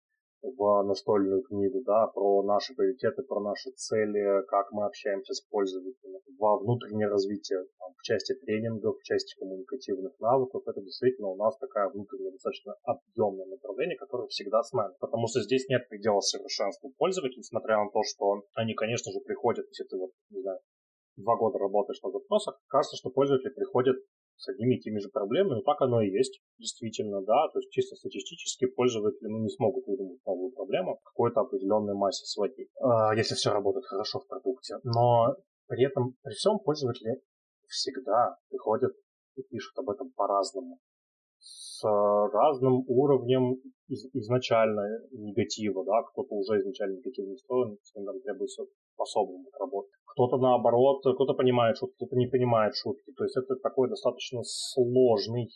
[0.44, 6.20] в настольную книгу, да, про наши приоритеты, про наши цели, как мы общаемся с пользователями,
[6.38, 10.62] во внутреннее развитие там, в части тренингов, в части коммуникативных навыков.
[10.66, 14.92] Это действительно у нас такая внутренняя достаточно объемное направление, которое всегда с нами.
[15.00, 19.66] Потому что здесь нет предела совершенству пользователей, несмотря на то, что они, конечно же, приходят,
[19.68, 20.58] если ты вот, не знаю,
[21.16, 23.96] два года работаешь на запросах, кажется, что пользователи приходят
[24.36, 27.70] с одними и теми же проблемами, но так оно и есть, действительно, да, то есть
[27.70, 33.16] чисто статистически пользователи ну, не смогут выдумать новую проблему в какой-то определенной массе сводить, э,
[33.16, 34.76] если все работает хорошо в продукте.
[34.82, 37.22] Но при этом, при всем пользователи
[37.68, 38.92] всегда приходят
[39.36, 40.78] и пишут об этом по-разному.
[41.38, 48.64] С разным уровнем из, изначально негатива, да, кто-то уже изначально негативно настроен, с ним требуется
[48.96, 49.92] по-особому работать.
[50.12, 53.12] Кто-то наоборот, кто-то понимает шутки, кто-то не понимает шутки.
[53.16, 55.50] То есть это такой достаточно сложный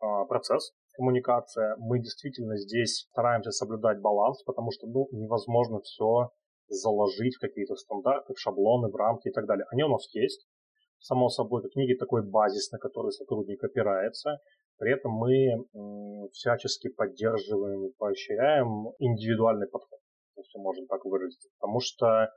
[0.00, 0.72] а, процесс.
[0.96, 1.76] коммуникация.
[1.78, 6.30] Мы действительно здесь стараемся соблюдать баланс, потому что ну, невозможно все
[6.68, 9.66] заложить в какие-то стандарты, в шаблоны, в рамки и так далее.
[9.70, 10.46] Они у нас есть.
[11.00, 14.38] Само собой, это книги такой базис, на который сотрудник опирается.
[14.78, 19.98] При этом мы всячески поддерживаем и поощряем индивидуальный подход,
[20.36, 21.48] если можно так выразиться.
[21.58, 22.28] Потому что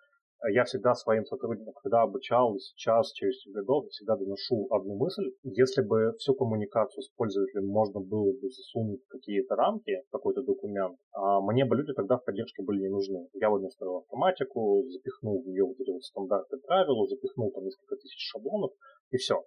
[0.49, 5.32] я всегда своим сотрудникам, когда обучал, сейчас, через годов, всегда доношу одну мысль.
[5.43, 10.97] Если бы всю коммуникацию с пользователем можно было бы засунуть в какие-то рамки, какой-то документ,
[11.13, 13.27] а мне бы люди тогда в поддержке были не нужны.
[13.34, 17.95] Я бы настроил автоматику, запихнул в нее вот эти вот стандарты правила, запихнул там несколько
[17.97, 18.71] тысяч шаблонов,
[19.12, 19.43] и все.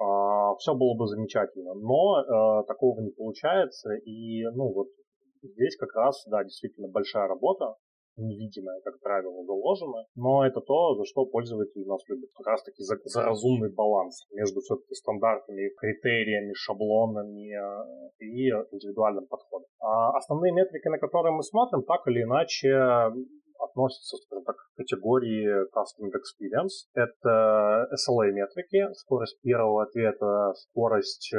[0.00, 1.74] А, все было бы замечательно.
[1.74, 4.88] Но а, такого не получается, и ну вот
[5.42, 7.74] здесь как раз, да, действительно большая работа,
[8.18, 12.30] невидимое, как правило, заложено, но это то, за что пользователи нас любят.
[12.36, 19.26] Как раз таки за, за разумный баланс между все-таки стандартами, критериями, шаблонами э, и индивидуальным
[19.26, 19.68] подходом.
[19.80, 22.68] А основные метрики, на которые мы смотрим, так или иначе
[23.58, 26.86] относятся, скажем так, к категории Custom Experience.
[26.94, 31.38] Это SLA-метрики, скорость первого ответа, скорость э,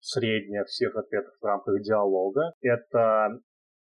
[0.00, 2.52] средняя всех ответов в рамках диалога.
[2.62, 3.40] Это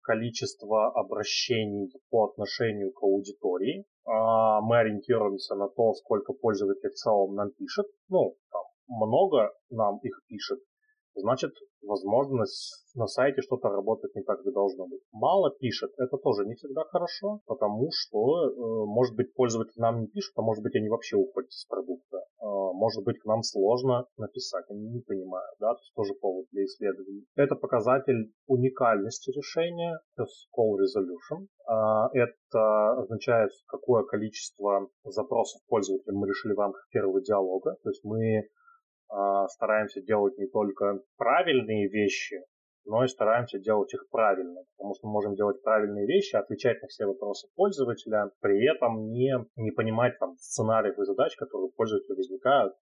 [0.07, 3.83] количество обращений по отношению к аудитории.
[4.05, 7.85] А, мы ориентируемся на то, сколько пользователей в целом нам пишет.
[8.07, 10.59] Ну, там, много нам их пишет.
[11.17, 11.51] Значит,
[11.81, 12.43] возможно,
[12.95, 15.01] на сайте что-то работает не так, как должно быть.
[15.11, 20.07] Мало пишет, это тоже не всегда хорошо, потому что, э, может быть, пользователь нам не
[20.07, 22.17] пишет, а может быть, они вообще уходят из продукта.
[22.17, 26.45] Э, может быть, к нам сложно написать, они не понимают, да, то есть тоже повод
[26.51, 27.25] для исследований.
[27.35, 31.47] Это показатель уникальности решения, то есть call resolution.
[31.67, 38.03] Э, это означает, какое количество запросов пользователя мы решили в рамках первого диалога, то есть
[38.03, 38.47] мы
[39.49, 42.41] стараемся делать не только правильные вещи,
[42.87, 46.87] но и стараемся делать их правильно, потому что мы можем делать правильные вещи, отвечать на
[46.87, 52.15] все вопросы пользователя, при этом не, не понимать там сценариев и задач, которые у пользователя
[52.15, 52.73] возникают,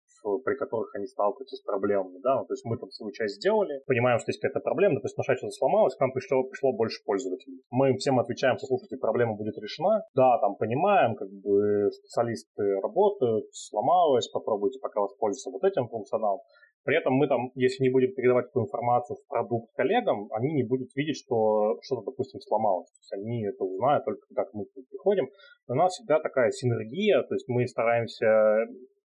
[0.45, 3.83] при которых они сталкиваются с проблемами, да, ну, то есть мы там свою часть сделали,
[3.87, 7.63] понимаем, что есть какая-то проблема, допустим, наша что-то сломалось, к нам пришло, пришло больше пользователей.
[7.71, 13.47] Мы всем отвечаем, что, слушайте, проблема будет решена, да, там понимаем, как бы специалисты работают,
[13.53, 16.41] сломалось, попробуйте пока воспользоваться вот этим функционалом,
[16.85, 20.65] при этом мы там, если не будем передавать эту информацию в продукт коллегам, они не
[20.65, 22.91] будут видеть, что что-то, допустим, сломалось.
[22.91, 25.29] То есть они это узнают только когда мы к ним приходим.
[25.69, 28.27] у нас всегда такая синергия, то есть мы стараемся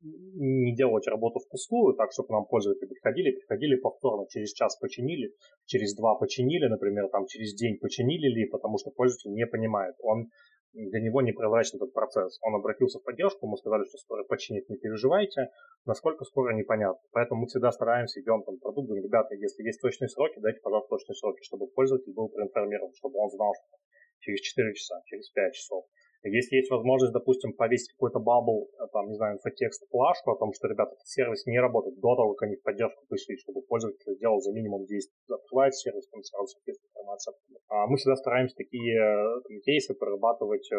[0.03, 5.33] не делать работу впустую, так, чтобы нам пользователи приходили, приходили повторно, через час починили,
[5.65, 9.95] через два починили, например, там через день починили ли, потому что пользователь не понимает.
[10.03, 10.29] Он
[10.77, 12.39] для него непрозрачен этот процесс.
[12.43, 15.49] Он обратился в поддержку, мы сказали, что скоро починить, не переживайте,
[15.87, 17.01] насколько скоро непонятно.
[17.13, 20.91] Поэтому мы всегда стараемся, идем там продукт, говорим, ребята, если есть точные сроки, дайте, пожалуйста,
[20.91, 23.79] точные сроки, чтобы пользователь был проинформирован, чтобы он знал, что
[24.21, 25.85] через 4 часа, через 5 часов.
[26.29, 30.53] Если есть возможность, допустим, повесить какой-то bubble, э, там, не знаю, инфотекст, плашку о том,
[30.53, 34.15] что, ребята, этот сервис не работает до того, как они в поддержку пришли, чтобы пользователь
[34.15, 37.35] сделал за минимум действий, открывает сервис, там сразу соответствует информация.
[37.69, 40.77] А мы всегда стараемся такие э, там, кейсы прорабатывать э,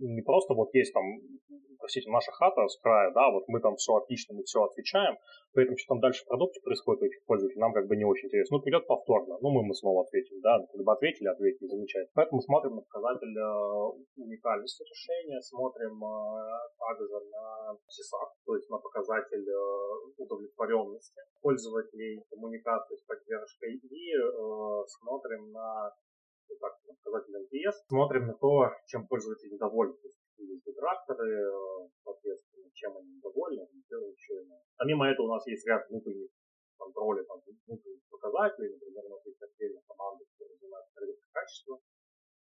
[0.00, 1.04] не просто вот есть там,
[1.82, 5.18] простите, наша хата с края, да, вот мы там все отлично, мы все отвечаем,
[5.52, 8.06] при этом, что там дальше в продукте происходит у этих пользователей, нам как бы не
[8.06, 8.56] очень интересно.
[8.56, 12.12] Ну, придет повторно, ну, мы, мы снова ответим, да, когда ответили, ответили, замечательно.
[12.14, 13.50] Поэтому смотрим на показатель э,
[14.16, 22.96] уникальности решения, смотрим э, также на CSAT, то есть на показатель э, удовлетворенности пользователей, коммуникации
[22.96, 25.92] с поддержкой, и э, смотрим на
[26.60, 26.72] так,
[27.04, 29.94] показатель NPS, смотрим на то, чем пользователи довольны.
[29.94, 35.46] То есть есть детракторы, э, соответственно, чем они недовольны, еще и Помимо этого у нас
[35.46, 36.30] есть ряд внутренних
[36.78, 41.78] контроля, там, внутренних показателей, например, у нас есть отдельная команда, которая занимается проверкой качества,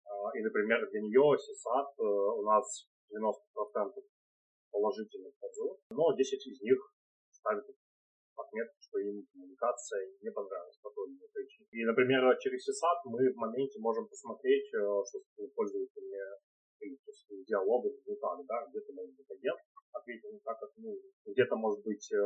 [0.04, 4.04] а, и, например, для нее CSAT э, у нас 90%
[4.70, 6.78] положительных отзывов, но 10 из них
[7.30, 7.64] ставят
[8.36, 11.68] отметку, что им коммуникация не понравилась по той причине.
[11.72, 15.18] И, например, через CSAT мы в моменте можем посмотреть, э, что
[15.54, 16.16] пользователи
[16.78, 19.60] то есть диалога не так, да, где-то может быть агент
[19.92, 21.08] ответил так, как нужно.
[21.26, 22.18] Где-то, может быть, э,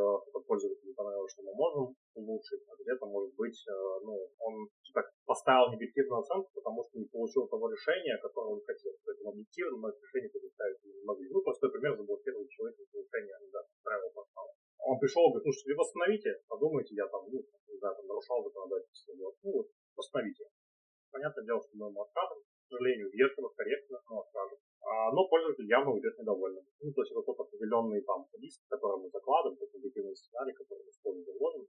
[0.47, 5.73] пользователю понравилось, что мы можем улучшить, а где-то, может быть, э, ну, он так поставил
[5.73, 8.93] негативную оценку, потому что не получил того решения, которое он хотел.
[9.05, 11.29] Поэтому объективно мы это решение предоставить не могли.
[11.31, 14.53] Ну, простой пример, заблокировал человека решение да, правил портала.
[14.79, 18.43] Он пришел, говорит, ну что, вы восстановите, подумайте, я там, ну, не знаю, там нарушал
[18.43, 19.15] законодательство.
[19.15, 20.45] Ну, вот, восстановите.
[21.11, 24.59] Понятное дело, что мы ему откажем, сожалению, вежливо, корректно, но скажем.
[24.81, 26.65] А, но пользователь явно уйдет недовольным.
[26.81, 30.85] Ну, то есть это тот определенный там риск, который мы закладываем, тот негативный сценарий, который
[30.85, 31.65] мы используем заложим.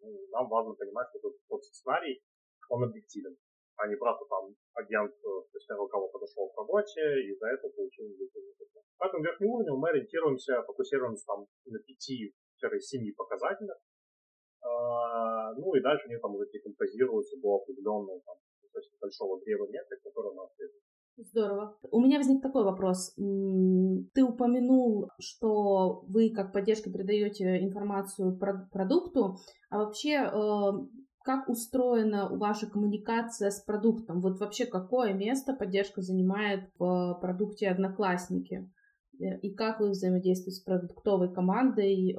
[0.00, 2.22] Ну, нам важно понимать, что этот, тот сценарий,
[2.70, 3.36] он объективен,
[3.76, 7.68] а не просто там агент, э, то есть кого подошел к работе и за это
[7.68, 8.82] получил негативный результат.
[8.98, 13.78] Поэтому верхнем уровне мы ориентируемся, фокусируемся там на 5-7 показателях,
[14.60, 20.02] а, ну и дальше они там уже декомпозируются до определенного там, достаточно большого древа метрик,
[20.02, 20.77] которое у нас есть.
[21.20, 21.76] Здорово.
[21.90, 23.12] У меня возник такой вопрос.
[23.16, 29.36] Ты упомянул, что вы как поддержка передаете информацию про продукту,
[29.68, 30.72] а вообще э,
[31.24, 34.20] как устроена ваша коммуникация с продуктом?
[34.20, 38.70] Вот вообще какое место поддержка занимает в продукте Одноклассники?
[39.20, 42.16] Э, и как вы взаимодействуете с продуктовой командой?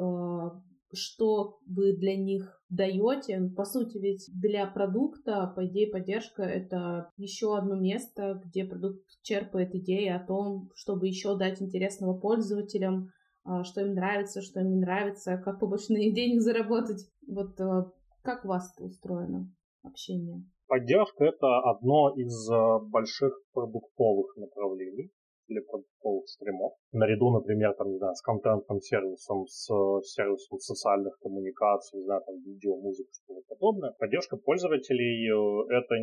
[0.91, 3.52] Э, что вы для них даете.
[3.56, 9.73] По сути, ведь для продукта, по идее, поддержка— это еще одно место, где продукт черпает
[9.75, 13.10] идеи о том, чтобы еще дать интересного пользователям,
[13.43, 17.08] а, что им нравится, что им не нравится, как побольше денег заработать.
[17.28, 19.52] Вот а, как у вас это устроено,
[19.84, 20.43] общение?
[20.67, 25.12] Поддержка— это одно из а, больших продуктовых направлений
[25.49, 26.73] для продуктовых стримов.
[26.93, 29.67] Наряду, например, там, не знаю, с контентным сервисом, с
[30.03, 33.91] сервисом социальных коммуникаций, не знаю, там, видео, музыку, что-то подобное.
[33.99, 35.95] Поддержка пользователей э,— это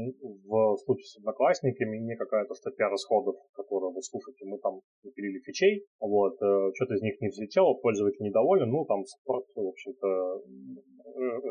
[0.44, 5.86] в случае с одноклассниками не какая-то статья расходов, которую вы слушаете, мы там напилили фичей,
[6.00, 10.42] вот, э, что-то из них не взлетело, пользователь недоволен, ну, там, спорт, в общем-то,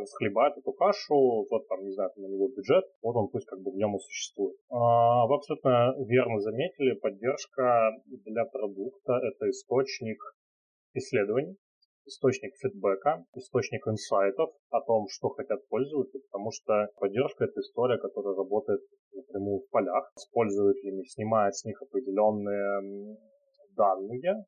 [0.06, 3.72] схлебает эту кашу, вот там, не знаю, на него бюджет, вот он пусть как бы
[3.72, 4.58] в нем и существует.
[4.70, 10.20] А, вы абсолютно верно заметили, поддержка для продукта— это источник
[10.94, 11.58] исследований,
[12.06, 18.36] источник фидбэка, источник инсайтов о том, что хотят пользователи, потому что поддержка— это история, которая
[18.36, 18.82] работает
[19.14, 23.18] напрямую в полях с пользователями, снимает с них определенные
[23.76, 24.46] данные,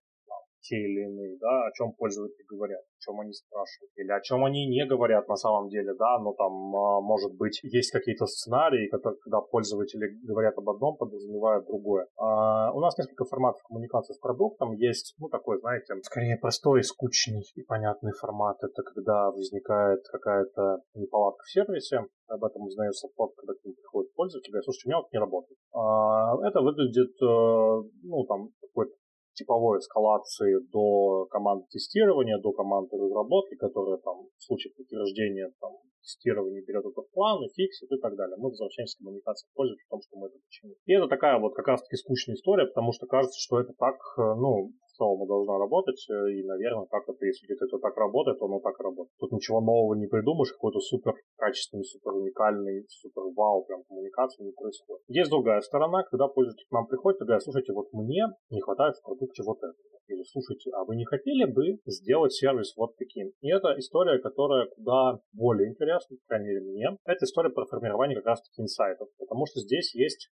[0.67, 4.43] те или иные, да, о чем пользователи говорят, о чем они спрашивают, или о чем
[4.43, 8.89] они не говорят на самом деле, да, но там, а, может быть, есть какие-то сценарии,
[8.89, 12.07] которые, когда пользователи говорят об одном, подразумевают другое.
[12.17, 14.73] А у нас несколько форматов коммуникации с продуктом.
[14.73, 18.57] Есть, ну, такой, знаете, скорее простой, скучный и понятный формат.
[18.61, 24.13] Это когда возникает какая-то неполадка в сервисе, об этом узнает саппорт, когда к ним приходит
[24.13, 25.57] пользователь, говорит, слушайте, у меня вот не работает.
[25.73, 28.91] А, это выглядит, э, ну, там, какой-то
[29.37, 36.63] типовой эскалации до команды тестирования, до команды разработки, которая там в случае подтверждения там, тестирования
[36.65, 38.35] берет это в план и фиксит и так далее.
[38.37, 40.77] Мы возвращаемся к коммуникации пользователя в том, что мы это починили.
[40.85, 44.21] И это такая вот как раз-таки скучная история, потому что кажется, что это так, э,
[44.35, 48.79] ну, целом должна работать, э, и, наверное, как это, если это так работает, оно так
[48.79, 49.13] работает.
[49.19, 54.51] Тут ничего нового не придумаешь, какой-то супер качественный, супер уникальный, супер вау, прям коммуникации не
[54.51, 55.03] происходит.
[55.07, 59.03] Есть другая сторона, когда пользователь к нам приходит и слушайте, вот мне не хватает в
[59.03, 59.75] продукте вот этого.
[60.07, 63.31] Или слушайте, а вы не хотели бы сделать сервис вот таким?
[63.41, 66.97] И это история, которая куда более интересна, по крайней мере мне.
[67.05, 70.29] Это история про формирование как раз-таки инсайтов, потому что здесь есть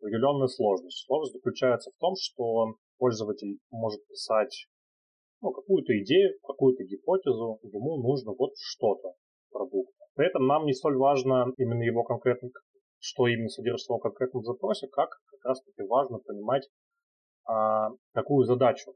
[0.00, 1.04] определенная сложность.
[1.06, 4.66] Сложность заключается в том, что пользователь может писать
[5.40, 9.14] ну, какую-то идею, какую-то гипотезу, ему нужно вот что-то
[9.50, 9.92] продукт.
[10.14, 12.50] При этом нам не столь важно именно его конкретно,
[12.98, 16.68] что именно содержится в его конкретном запросе, как как раз таки важно понимать,
[17.46, 18.94] а, какую задачу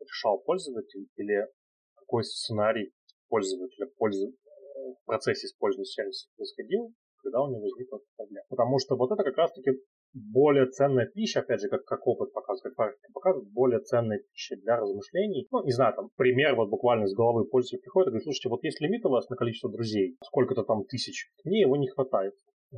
[0.00, 1.46] решал пользователь или
[1.94, 2.92] какой сценарий
[3.28, 8.46] пользователя в процессе использования сервиса происходил, когда у него возникла проблема.
[8.48, 9.70] Потому что вот это как раз таки
[10.14, 14.56] более ценная пища, опять же, как, как опыт показывает, как практика показывает, более ценная пища
[14.56, 15.46] для размышлений.
[15.50, 18.64] Ну, не знаю, там, пример вот буквально из головы пользователя приходит и говорит, слушайте, вот
[18.64, 22.34] есть лимит у вас на количество друзей, сколько-то там тысяч, мне его не хватает
[22.72, 22.76] э,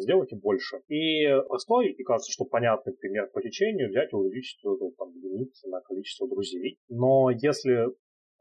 [0.00, 0.80] сделайте больше.
[0.88, 5.80] И простой, и кажется, что понятный пример по течению, взять и увеличить там, лимит на
[5.80, 6.78] количество друзей.
[6.88, 7.88] Но если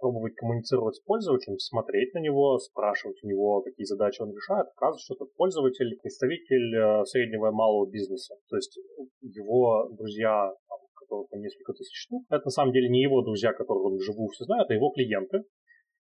[0.04, 5.06] пробовать коммуницировать с пользователем, смотреть на него, спрашивать у него, какие задачи он решает, оказывается,
[5.06, 8.36] что этот пользователь представитель э, среднего и малого бизнеса.
[8.50, 8.78] То есть
[9.22, 10.52] его друзья,
[11.00, 14.44] которых несколько тысяч штук, это на самом деле не его друзья, которых он вживую все
[14.44, 15.44] знает, а его клиенты,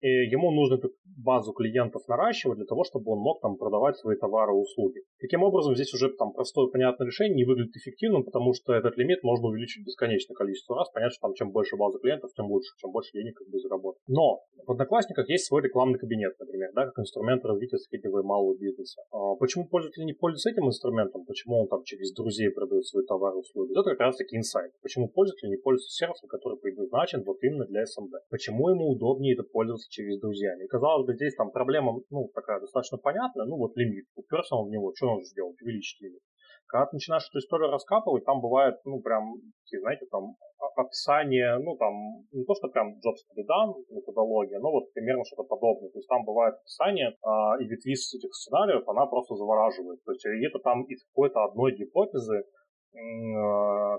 [0.01, 0.79] и ему нужно
[1.17, 5.01] базу клиентов наращивать для того, чтобы он мог там продавать свои товары и услуги.
[5.19, 9.23] Таким образом, здесь уже там простое понятное решение не выглядит эффективным, потому что этот лимит
[9.23, 10.89] можно увеличить бесконечное количество раз.
[10.91, 14.01] Понятно, что там чем больше база клиентов, тем лучше, чем больше денег как бы заработать.
[14.07, 18.57] Но в Одноклассниках есть свой рекламный кабинет, например, да, как инструмент развития среднего и малого
[18.57, 19.01] бизнеса.
[19.11, 21.25] А почему пользователь не пользуется этим инструментом?
[21.25, 23.71] Почему он там через друзей продает свои товары и услуги?
[23.71, 24.71] Это как раз таки инсайт.
[24.81, 28.11] Почему пользователь не пользуется сервисом, который предназначен вот именно для SMB?
[28.29, 30.65] Почему ему удобнее это пользоваться через друзьями?
[30.65, 34.05] И казалось бы, здесь там проблема, ну, такая достаточно понятная, ну, вот лимит.
[34.15, 35.61] Уперся он в него, что он сделать?
[35.61, 36.21] Увеличить лимит.
[36.67, 39.35] Когда ты начинаешь эту историю раскапывать, там бывает, ну, прям,
[39.69, 40.35] знаете, там
[40.75, 41.93] описание, ну, там,
[42.31, 45.89] не то, что прям be done, методология, но вот примерно что-то подобное.
[45.91, 50.03] То есть там бывает описание, а, и ветвиз этих сценариев, она просто завораживает.
[50.03, 52.64] То есть это там из какой-то одной гипотезы Э,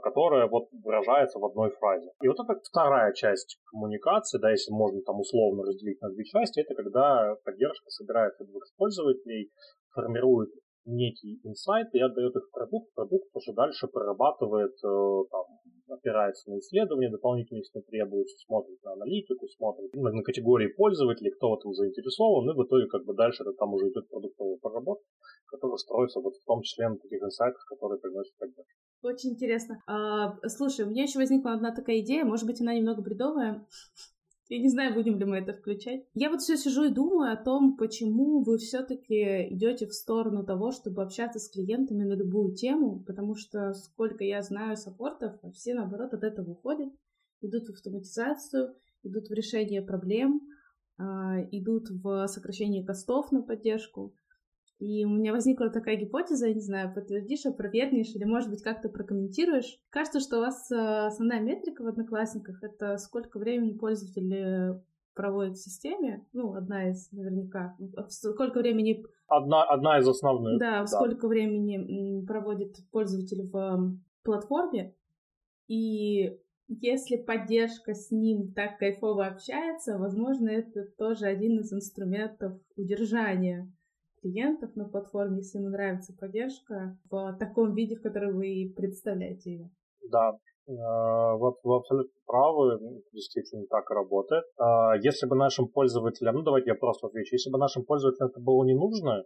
[0.03, 2.11] которая вот выражается в одной фразе.
[2.23, 6.61] И вот это вторая часть коммуникации, да, если можно там условно разделить на две части,
[6.61, 9.51] это когда поддержка собирает двух пользователей,
[9.93, 10.51] формирует
[10.87, 15.45] некий инсайт и отдает их в продукт, продукт уже дальше прорабатывает, э, там,
[15.89, 21.51] опирается на исследования дополнительные, если требуется, смотрит на аналитику, смотрит на, на категории пользователей, кто
[21.51, 25.05] в этом заинтересован, и в итоге как бы дальше это там уже идет продуктовая проработка,
[25.47, 28.73] которая строится вот в том числе на таких инсайтах, которые приносят поддержку.
[29.03, 29.83] Очень интересно.
[29.87, 33.67] А, слушай, у меня еще возникла одна такая идея, может быть, она немного бредовая.
[34.49, 36.05] Я не знаю, будем ли мы это включать.
[36.15, 40.71] Я вот все сижу и думаю о том, почему вы все-таки идете в сторону того,
[40.71, 46.15] чтобы общаться с клиентами на любую тему, потому что сколько я знаю саппортов, все наоборот
[46.15, 46.93] от этого уходят,
[47.41, 50.41] идут в автоматизацию, идут в решение проблем,
[50.97, 54.15] а, идут в сокращение костов на поддержку.
[54.79, 58.91] И у меня возникла такая гипотеза, я не знаю, подтвердишь, опровергнешь или, может быть, как-то
[58.91, 59.79] прокомментируешь.
[59.89, 64.79] Кажется, что у вас э, основная метрика в Одноклассниках— это сколько времени пользователи
[65.15, 67.75] проводят в системе, ну, одна из наверняка,
[68.09, 69.03] сколько времени...
[69.29, 70.61] Одна, одна из основных.
[70.61, 74.95] Да, да, сколько времени проводит пользователь в платформе,
[75.69, 83.73] и если поддержка с ним так кайфово общается, возможно, это тоже один из инструментов удержания
[84.27, 89.71] клиентов на платформе, если ему нравится поддержка в таком виде, в котором вы представляете ее.
[90.11, 90.33] Да,
[90.67, 92.79] э, вы, вы абсолютно правы,
[93.13, 94.45] действительно так и работает.
[94.59, 98.41] А, если бы нашим пользователям, ну давайте я просто отвечу, если бы нашим пользователям это
[98.41, 99.25] было не нужно,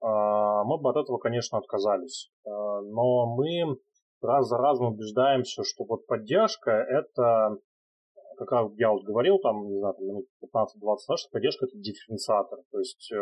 [0.00, 2.30] а, мы бы от этого, конечно, отказались.
[2.46, 3.78] А, но мы
[4.22, 7.58] раз за разом убеждаемся, что вот поддержка это
[8.38, 12.58] как я вот говорил, там, не знаю, минут 15-20 назад, что поддержка это дифференциатор.
[12.70, 13.16] То есть э,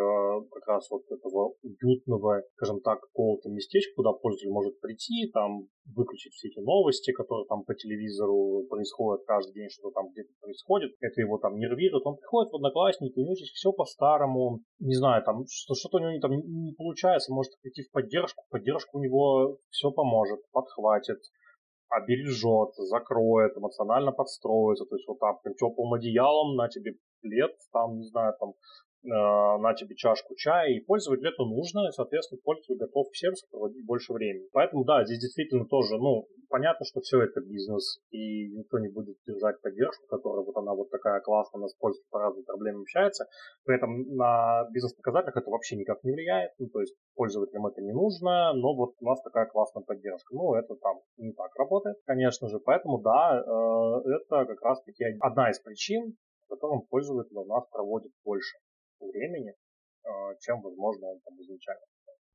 [0.50, 6.34] как раз вот этого уютного, скажем так, какого-то местечка, куда пользователь может прийти, там выключить
[6.34, 10.92] все эти новости, которые там по телевизору происходят каждый день, что там где-то происходит.
[11.00, 12.06] Это его там нервирует.
[12.06, 14.60] Он приходит в Одноклассники, у него здесь все по-старому.
[14.80, 18.44] Не знаю, там что, что-то у него там не получается, может прийти в поддержку.
[18.50, 21.18] Поддержка у него все поможет, подхватит
[21.88, 28.04] обережет, закроет, эмоционально подстроится, то есть вот там теплым одеялом на тебе плед, там, не
[28.04, 28.54] знаю, там
[29.06, 33.84] на тебе чашку чая, и пользователю это нужно, и, соответственно, пользователь готов в сервис проводить
[33.86, 34.48] больше времени.
[34.52, 39.16] Поэтому, да, здесь действительно тоже, ну, понятно, что все это бизнес, и никто не будет
[39.26, 43.26] держать поддержку, которая вот она вот такая классная, нас пользователь по разным проблемам общается.
[43.64, 47.92] При этом на бизнес-показателях это вообще никак не влияет, ну, то есть пользователям это не
[47.92, 50.34] нужно, но вот у нас такая классная поддержка.
[50.34, 55.50] Ну, это там не так работает, конечно же, поэтому, да, э, это как раз-таки одна
[55.50, 56.16] из причин,
[56.48, 58.56] которым пользователь у нас проводит больше
[59.00, 59.54] времени,
[60.04, 61.82] а, чем, возможно, он там изначально.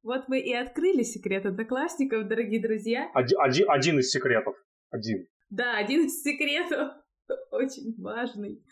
[0.04, 3.10] Вот мы и открыли секрет одноклассников, дорогие друзья.
[3.14, 4.56] Один, один, один из секретов.
[4.90, 5.28] Один.
[5.50, 6.94] Да, один из секретов.
[7.52, 8.64] Очень важный.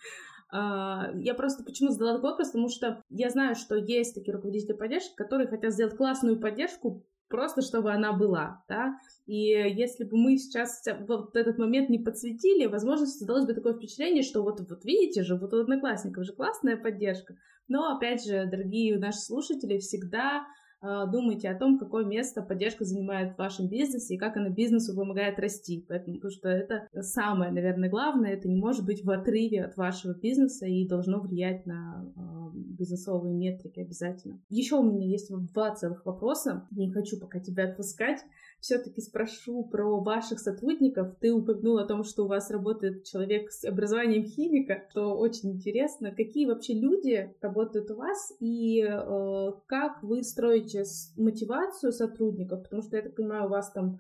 [0.52, 4.74] А, я просто почему задала такой вопрос, потому что я знаю, что есть такие руководители
[4.74, 10.38] поддержки, которые хотят сделать классную поддержку, просто чтобы она была, да, и если бы мы
[10.38, 15.24] сейчас вот этот момент не подсветили, возможно, создалось бы такое впечатление, что вот, вот видите
[15.24, 17.36] же, вот у одноклассников же классная поддержка,
[17.68, 20.46] но, опять же, дорогие наши слушатели, всегда
[20.82, 25.40] думайте о том, какое место поддержка занимает в вашем бизнесе и как она бизнесу помогает
[25.40, 25.86] расти.
[25.88, 30.14] Поэтому, потому что это самое, наверное, главное, это не может быть в отрыве от вашего
[30.14, 32.20] бизнеса и должно влиять на э,
[32.54, 34.40] бизнесовые метрики обязательно.
[34.50, 36.68] Еще у меня есть два целых вопроса.
[36.72, 38.20] Не хочу пока тебя отпускать
[38.60, 41.16] все-таки спрошу про ваших сотрудников.
[41.20, 46.12] Ты упомянул о том, что у вас работает человек с образованием химика, что очень интересно.
[46.12, 50.84] Какие вообще люди работают у вас и э, как вы строите
[51.18, 52.64] мотивацию сотрудников?
[52.64, 54.00] Потому что, я так понимаю, у вас там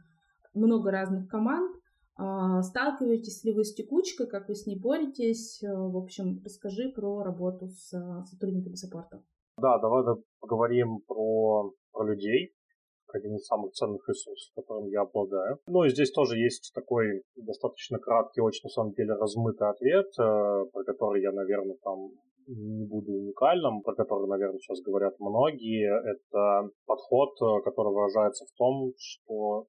[0.53, 1.75] много разных команд.
[2.17, 5.63] Э, сталкиваетесь ли вы с текучкой, как вы с ней боретесь?
[5.63, 9.23] Э, в общем, расскажи про работу с э, сотрудниками саппорта.
[9.57, 10.03] Да, давай
[10.39, 12.53] поговорим про, про людей
[13.15, 15.59] один из самых ценных ресурсов, которым я обладаю.
[15.67, 20.65] Ну и здесь тоже есть такой достаточно краткий, очень на самом деле размытый ответ, э,
[20.71, 22.11] про который я, наверное, там
[22.47, 25.85] не буду уникальным, про который, наверное, сейчас говорят многие.
[25.85, 29.67] Это подход, э, который выражается в том, что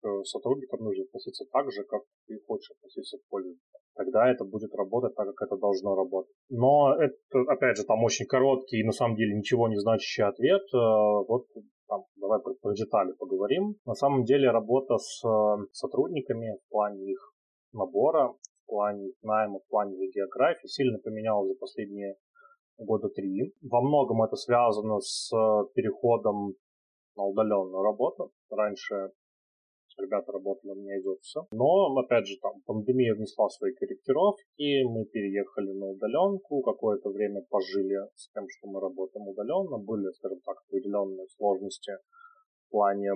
[0.00, 3.60] к сотрудникам нужно относиться так же, как ты хочешь относиться к пользователю.
[3.94, 6.34] Тогда это будет работать так, как это должно работать.
[6.50, 10.62] Но это, опять же, там очень короткий и на самом деле ничего не значащий ответ.
[10.72, 10.78] Э,
[11.26, 11.46] вот
[11.88, 13.76] там, давай про, про детали поговорим.
[13.84, 17.32] На самом деле работа с э, сотрудниками в плане их
[17.72, 22.16] набора, в плане их найма, в плане их географии сильно поменялась за последние
[22.78, 23.54] года три.
[23.62, 25.36] Во многом это связано с э,
[25.74, 26.54] переходом
[27.16, 28.32] на удаленную работу.
[28.50, 29.10] Раньше
[29.98, 31.46] ребята работали у меня из офиса.
[31.52, 37.98] Но, опять же, там пандемия внесла свои корректировки, мы переехали на удаленку, какое-то время пожили
[38.14, 41.92] с тем, что мы работаем удаленно, были, скажем так, определенные сложности
[42.66, 43.10] в плане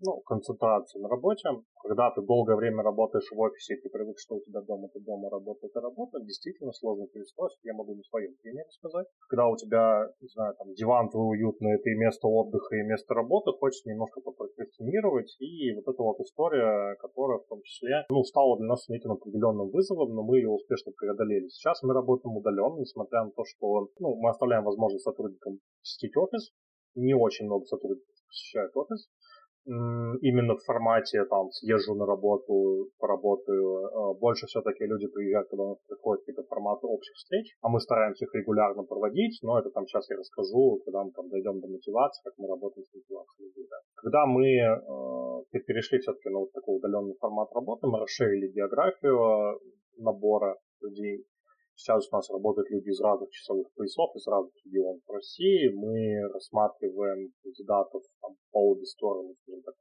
[0.00, 1.48] ну, концентрации на работе.
[1.82, 5.30] Когда ты долгое время работаешь в офисе, ты привык, что у тебя дома, ты дома,
[5.30, 7.56] работа, это работа, действительно сложно перестроить.
[7.62, 9.06] Я могу на своем примере сказать.
[9.28, 13.14] Когда у тебя, не знаю, там, диван твой уютный, это и место отдыха, и место
[13.14, 15.36] работы, хочется немножко попрокрастинировать.
[15.40, 19.70] И вот эта вот история, которая в том числе, ну, стала для нас неким определенным
[19.70, 21.48] вызовом, но мы ее успешно преодолели.
[21.48, 26.52] Сейчас мы работаем удаленно, несмотря на то, что ну, мы оставляем возможность сотрудникам посетить офис.
[26.94, 29.08] Не очень много сотрудников посещают офис
[29.68, 33.84] именно в формате там съезжу на работу, поработаю.
[33.84, 37.80] Э, больше все-таки люди приезжают, когда у нас приходят какие-то форматы общих встреч, а мы
[37.80, 41.68] стараемся их регулярно проводить, но это там сейчас я расскажу, когда мы там дойдем до
[41.68, 43.52] мотивации, как мы работаем с мотивацией.
[43.70, 43.76] Да.
[43.96, 49.58] Когда мы э, перешли все-таки на вот такой удаленный формат работы, мы расширили географию э,
[49.98, 51.24] набора людей,
[51.78, 55.68] Сейчас у нас работают люди из разных часовых поясов, из разных регионов России.
[55.68, 59.74] Мы рассматриваем кандидатов там, по обе стороны, скажем так,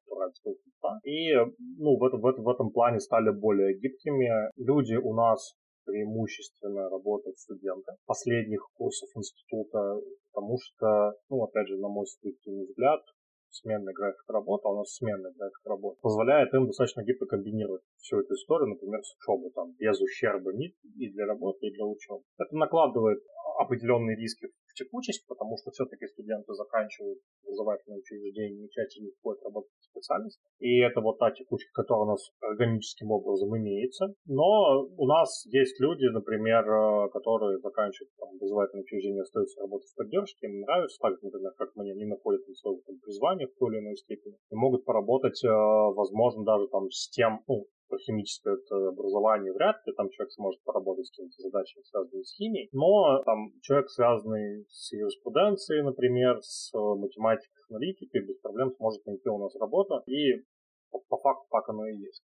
[0.44, 1.00] хребта.
[1.04, 1.34] И
[1.80, 4.30] ну, в, этом, в, этом, в этом плане стали более гибкими.
[4.58, 10.00] Люди у нас преимущественно работают студенты последних курсов института,
[10.32, 13.02] потому что, ну, опять же, на мой субъективный взгляд,
[13.50, 18.20] сменный график работы, а у нас сменный график работы, позволяет им достаточно гибко комбинировать всю
[18.20, 22.24] эту историю, например, с учебой, там, без ущерба ни и для работы, и для учебы.
[22.38, 23.20] Это накладывает
[23.60, 29.42] определенные риски в текучесть, потому что все-таки студенты заканчивают образовательные учреждения, не чаще не входят
[29.44, 30.40] работать в специальность.
[30.60, 34.14] И это вот та текучка, которая у нас органическим образом имеется.
[34.28, 39.96] Но у нас есть люди, например, э, которые заканчивают там, образовательное учреждение, остаются работать в
[39.96, 43.80] поддержке, им нравится, так, например, как мне, они находят свое там, призвание в той или
[43.80, 48.90] иной степени, и могут поработать, э, возможно, даже там с тем, ну, про химическое это
[48.90, 53.52] образование вряд ли, там человек сможет поработать с какими-то задачами, связанными с химией, но там
[53.62, 59.56] человек, связанный с юриспруденцией, например, с математикой, с аналитикой, без проблем сможет найти у нас
[59.56, 60.44] работу, и
[60.92, 62.24] по, по факту так оно и есть.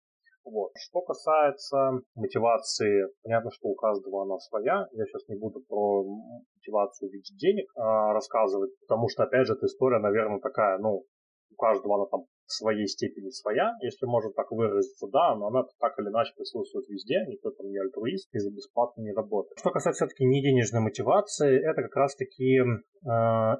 [0.44, 0.72] Вот.
[0.76, 4.86] Что касается мотивации, понятно, что у каждого она своя.
[4.92, 6.04] Я сейчас не буду про
[6.56, 11.04] мотивацию в виде денег а, рассказывать, потому что, опять же, эта история, наверное, такая, ну,
[11.50, 15.64] у каждого она там в своей степени своя, если можно так выразиться, да, но она
[15.80, 19.58] так или иначе присутствует везде, никто там не альтруист и за бесплатно не работает.
[19.58, 23.08] Что касается все-таки не денежной мотивации, это как раз-таки э,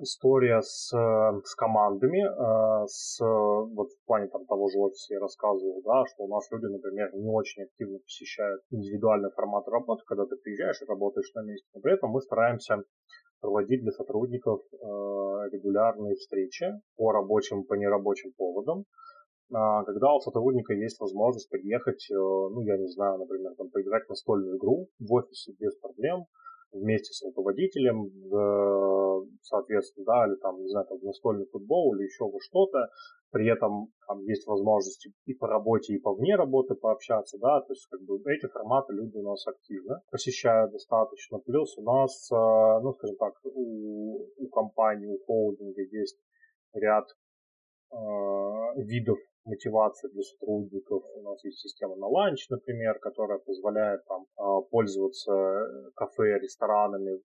[0.00, 5.82] история с, с командами, э, с, вот в плане там, того же офиса я рассказывал,
[5.84, 10.36] да, что у нас люди, например, не очень активно посещают индивидуальный формат работы, когда ты
[10.36, 12.82] приезжаешь и работаешь на месте, но при этом мы стараемся
[13.44, 14.76] проводить для сотрудников э,
[15.52, 16.64] регулярные встречи
[16.96, 18.84] по рабочим, по нерабочим поводам,
[19.52, 24.06] а, когда у сотрудника есть возможность подъехать, э, ну, я не знаю, например, там, поиграть
[24.06, 26.24] в настольную игру в офисе без проблем,
[26.74, 32.04] вместе с руководителем, в, соответственно, да, или там, не знаю, там, в настольный футбол или
[32.04, 32.88] еще во что-то.
[33.30, 37.72] При этом там есть возможности и по работе, и по вне работы пообщаться, да, то
[37.72, 41.38] есть как бы эти форматы люди у нас активно посещают достаточно.
[41.38, 46.18] Плюс у нас, э, ну, скажем так, у, у компании, у холдинга есть
[46.74, 47.06] ряд
[47.90, 47.96] э,
[48.84, 51.02] видов мотивации для сотрудников.
[51.16, 57.20] У нас есть система на ланч, например, которая позволяет там а, пользоваться э, кафе, ресторанами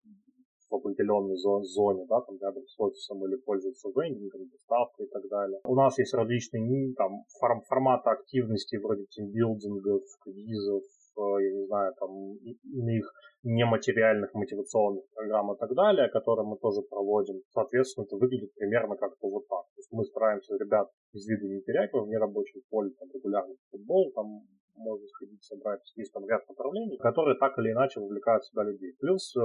[0.70, 5.60] в определенной зоне, да, там рядом с офисом или пользоваться вендингом, доставкой и так далее.
[5.64, 10.82] У нас есть различные там, форм, форматы активности вроде тимбилдингов, квизов,
[11.16, 12.10] я не знаю, там,
[12.64, 13.12] иных
[13.42, 17.42] нематериальных мотивационных программ и так далее, которые мы тоже проводим.
[17.50, 19.64] Соответственно, это выглядит примерно как-то вот так.
[19.74, 24.12] То есть мы стараемся ребят из виду не терять в нерабочем поле, там, регулярный футбол,
[24.14, 24.42] там,
[24.76, 25.80] можно сходить, собрать.
[25.96, 28.92] Есть там ряд направлений, которые так или иначе вовлекают сюда людей.
[29.00, 29.40] Плюс э,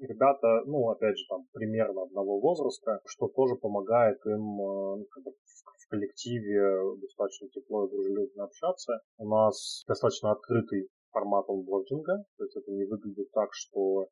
[0.00, 5.79] ребята, ну, опять же, там, примерно одного возраста, что тоже помогает им э, ну, в
[5.90, 9.00] коллективе достаточно тепло и дружелюбно общаться.
[9.18, 14.06] У нас достаточно открытый формат онбординга, то есть это не выглядит так, что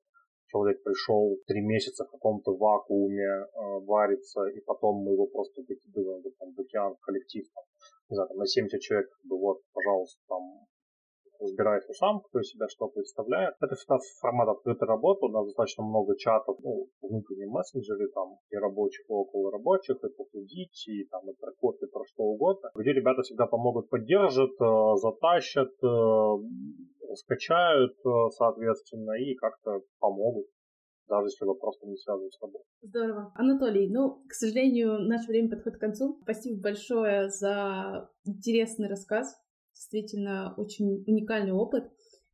[0.49, 3.47] человек пришел три месяца в каком-то вакууме э,
[3.87, 7.65] варится, и потом мы его просто выкидываем в, там, в океан, в коллектив, там,
[8.11, 10.43] не знаю, там, на 70 человек, как бы, вот, пожалуйста, там,
[11.41, 13.55] разбирайся сам, кто из себя что представляет.
[13.61, 18.57] Это всегда формат открытой работы, у нас достаточно много чатов, ну, внутренние мессенджеры, там, и
[18.57, 22.71] рабочих, и около рабочих, и посудить, и там, и про код, и про что угодно,
[22.75, 30.47] где ребята всегда помогут, поддержат, э, затащат, э, скачают, э, соответственно, и как-то помогут
[31.09, 32.61] даже если вопрос не связан с тобой.
[32.83, 33.33] Здорово.
[33.35, 36.19] Анатолий, ну, к сожалению, наше время подходит к концу.
[36.23, 39.35] Спасибо большое за интересный рассказ.
[39.91, 41.91] Действительно, очень уникальный опыт.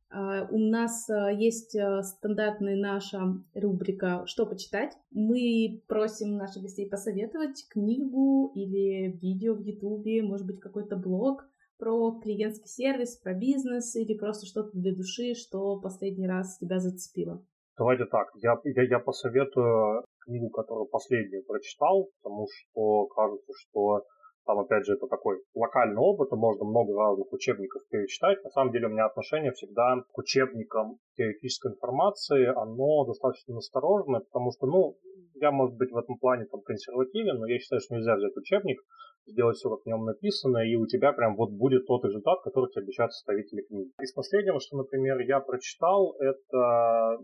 [0.09, 3.19] А, у нас а, есть а, стандартная наша
[3.53, 4.93] рубрика «Что почитать?».
[5.11, 11.45] Мы просим наших гостей посоветовать книгу или видео в Ютубе, может быть, какой-то блог
[11.77, 17.43] про клиентский сервис, про бизнес или просто что-то для души, что последний раз тебя зацепило.
[17.77, 24.05] Давайте так, я, я, я посоветую книгу, которую последнюю прочитал, потому что кажется, что
[24.45, 28.43] там, опять же, это такой локальный опыт, и можно много разных учебников перечитать.
[28.43, 34.51] На самом деле у меня отношение всегда к учебникам теоретической информации, оно достаточно настороженное, потому
[34.51, 34.97] что, ну,
[35.35, 38.81] я, может быть, в этом плане там консервативен, но я считаю, что нельзя взять учебник,
[39.25, 42.69] сделать все, как в нем написано, и у тебя прям вот будет тот результат, который
[42.71, 43.91] тебе обещают составители книги.
[43.99, 47.17] Из последнего, что, например, я прочитал, это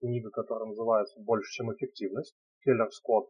[0.00, 2.34] книга, которая называется «Больше, чем эффективность».
[2.64, 3.28] Келлер Скотт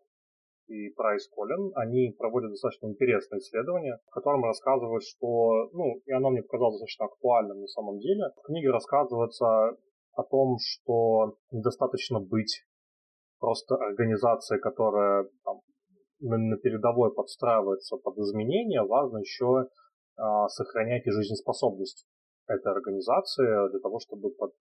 [0.73, 6.31] и Прайс Коллин, они проводят достаточно интересное исследование, в котором рассказывают, что, ну, и оно
[6.31, 8.25] мне показалось достаточно актуальным на самом деле.
[8.37, 9.77] В книге рассказывается
[10.15, 12.65] о том, что недостаточно быть
[13.39, 15.61] просто организацией, которая там,
[16.21, 19.67] на, передовой подстраивается под изменения, важно еще
[20.17, 22.07] а, сохранять и жизнеспособность
[22.47, 24.53] этой организации для того, чтобы под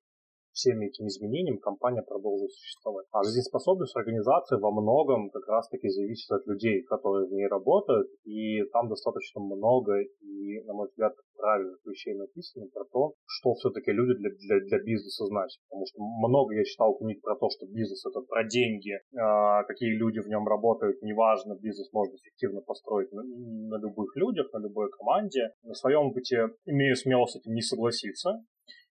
[0.54, 3.08] всеми этими изменениями компания продолжит существовать.
[3.12, 8.64] А жизнеспособность организации во многом как раз-таки зависит от людей, которые в ней работают, и
[8.72, 14.14] там достаточно много и, на мой взгляд, правильных вещей написано про то, что все-таки люди
[14.20, 15.60] для, для, для бизнеса значат.
[15.70, 19.98] Потому что много я читал книг про то, что бизнес это про деньги, э, какие
[19.98, 24.90] люди в нем работают, неважно, бизнес можно эффективно построить на, на любых людях, на любой
[24.92, 25.52] команде.
[25.64, 28.44] На своем опыте имею смелость этим не согласиться,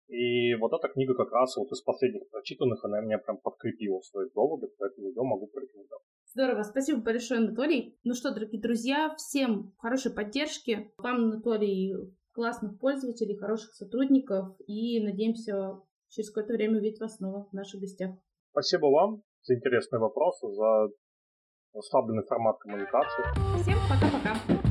[0.08, 4.06] и вот эта книга как раз вот из последних прочитанных, она меня прям подкрепила в
[4.06, 6.04] своих доводах, поэтому ее могу порекомендовать.
[6.34, 7.98] Здорово, спасибо большое, Анатолий.
[8.04, 10.92] Ну что, дорогие друзья, всем хорошей поддержки.
[10.98, 11.96] Вам, Анатолий,
[12.34, 14.56] классных пользователей, хороших сотрудников.
[14.66, 15.80] И надеемся
[16.10, 18.16] через какое-то время увидеть вас снова в наших гостях.
[18.52, 20.90] Спасибо вам за интересные вопросы, за
[21.74, 23.24] расслабленный формат коммуникации.
[23.62, 24.63] Всем пока-пока.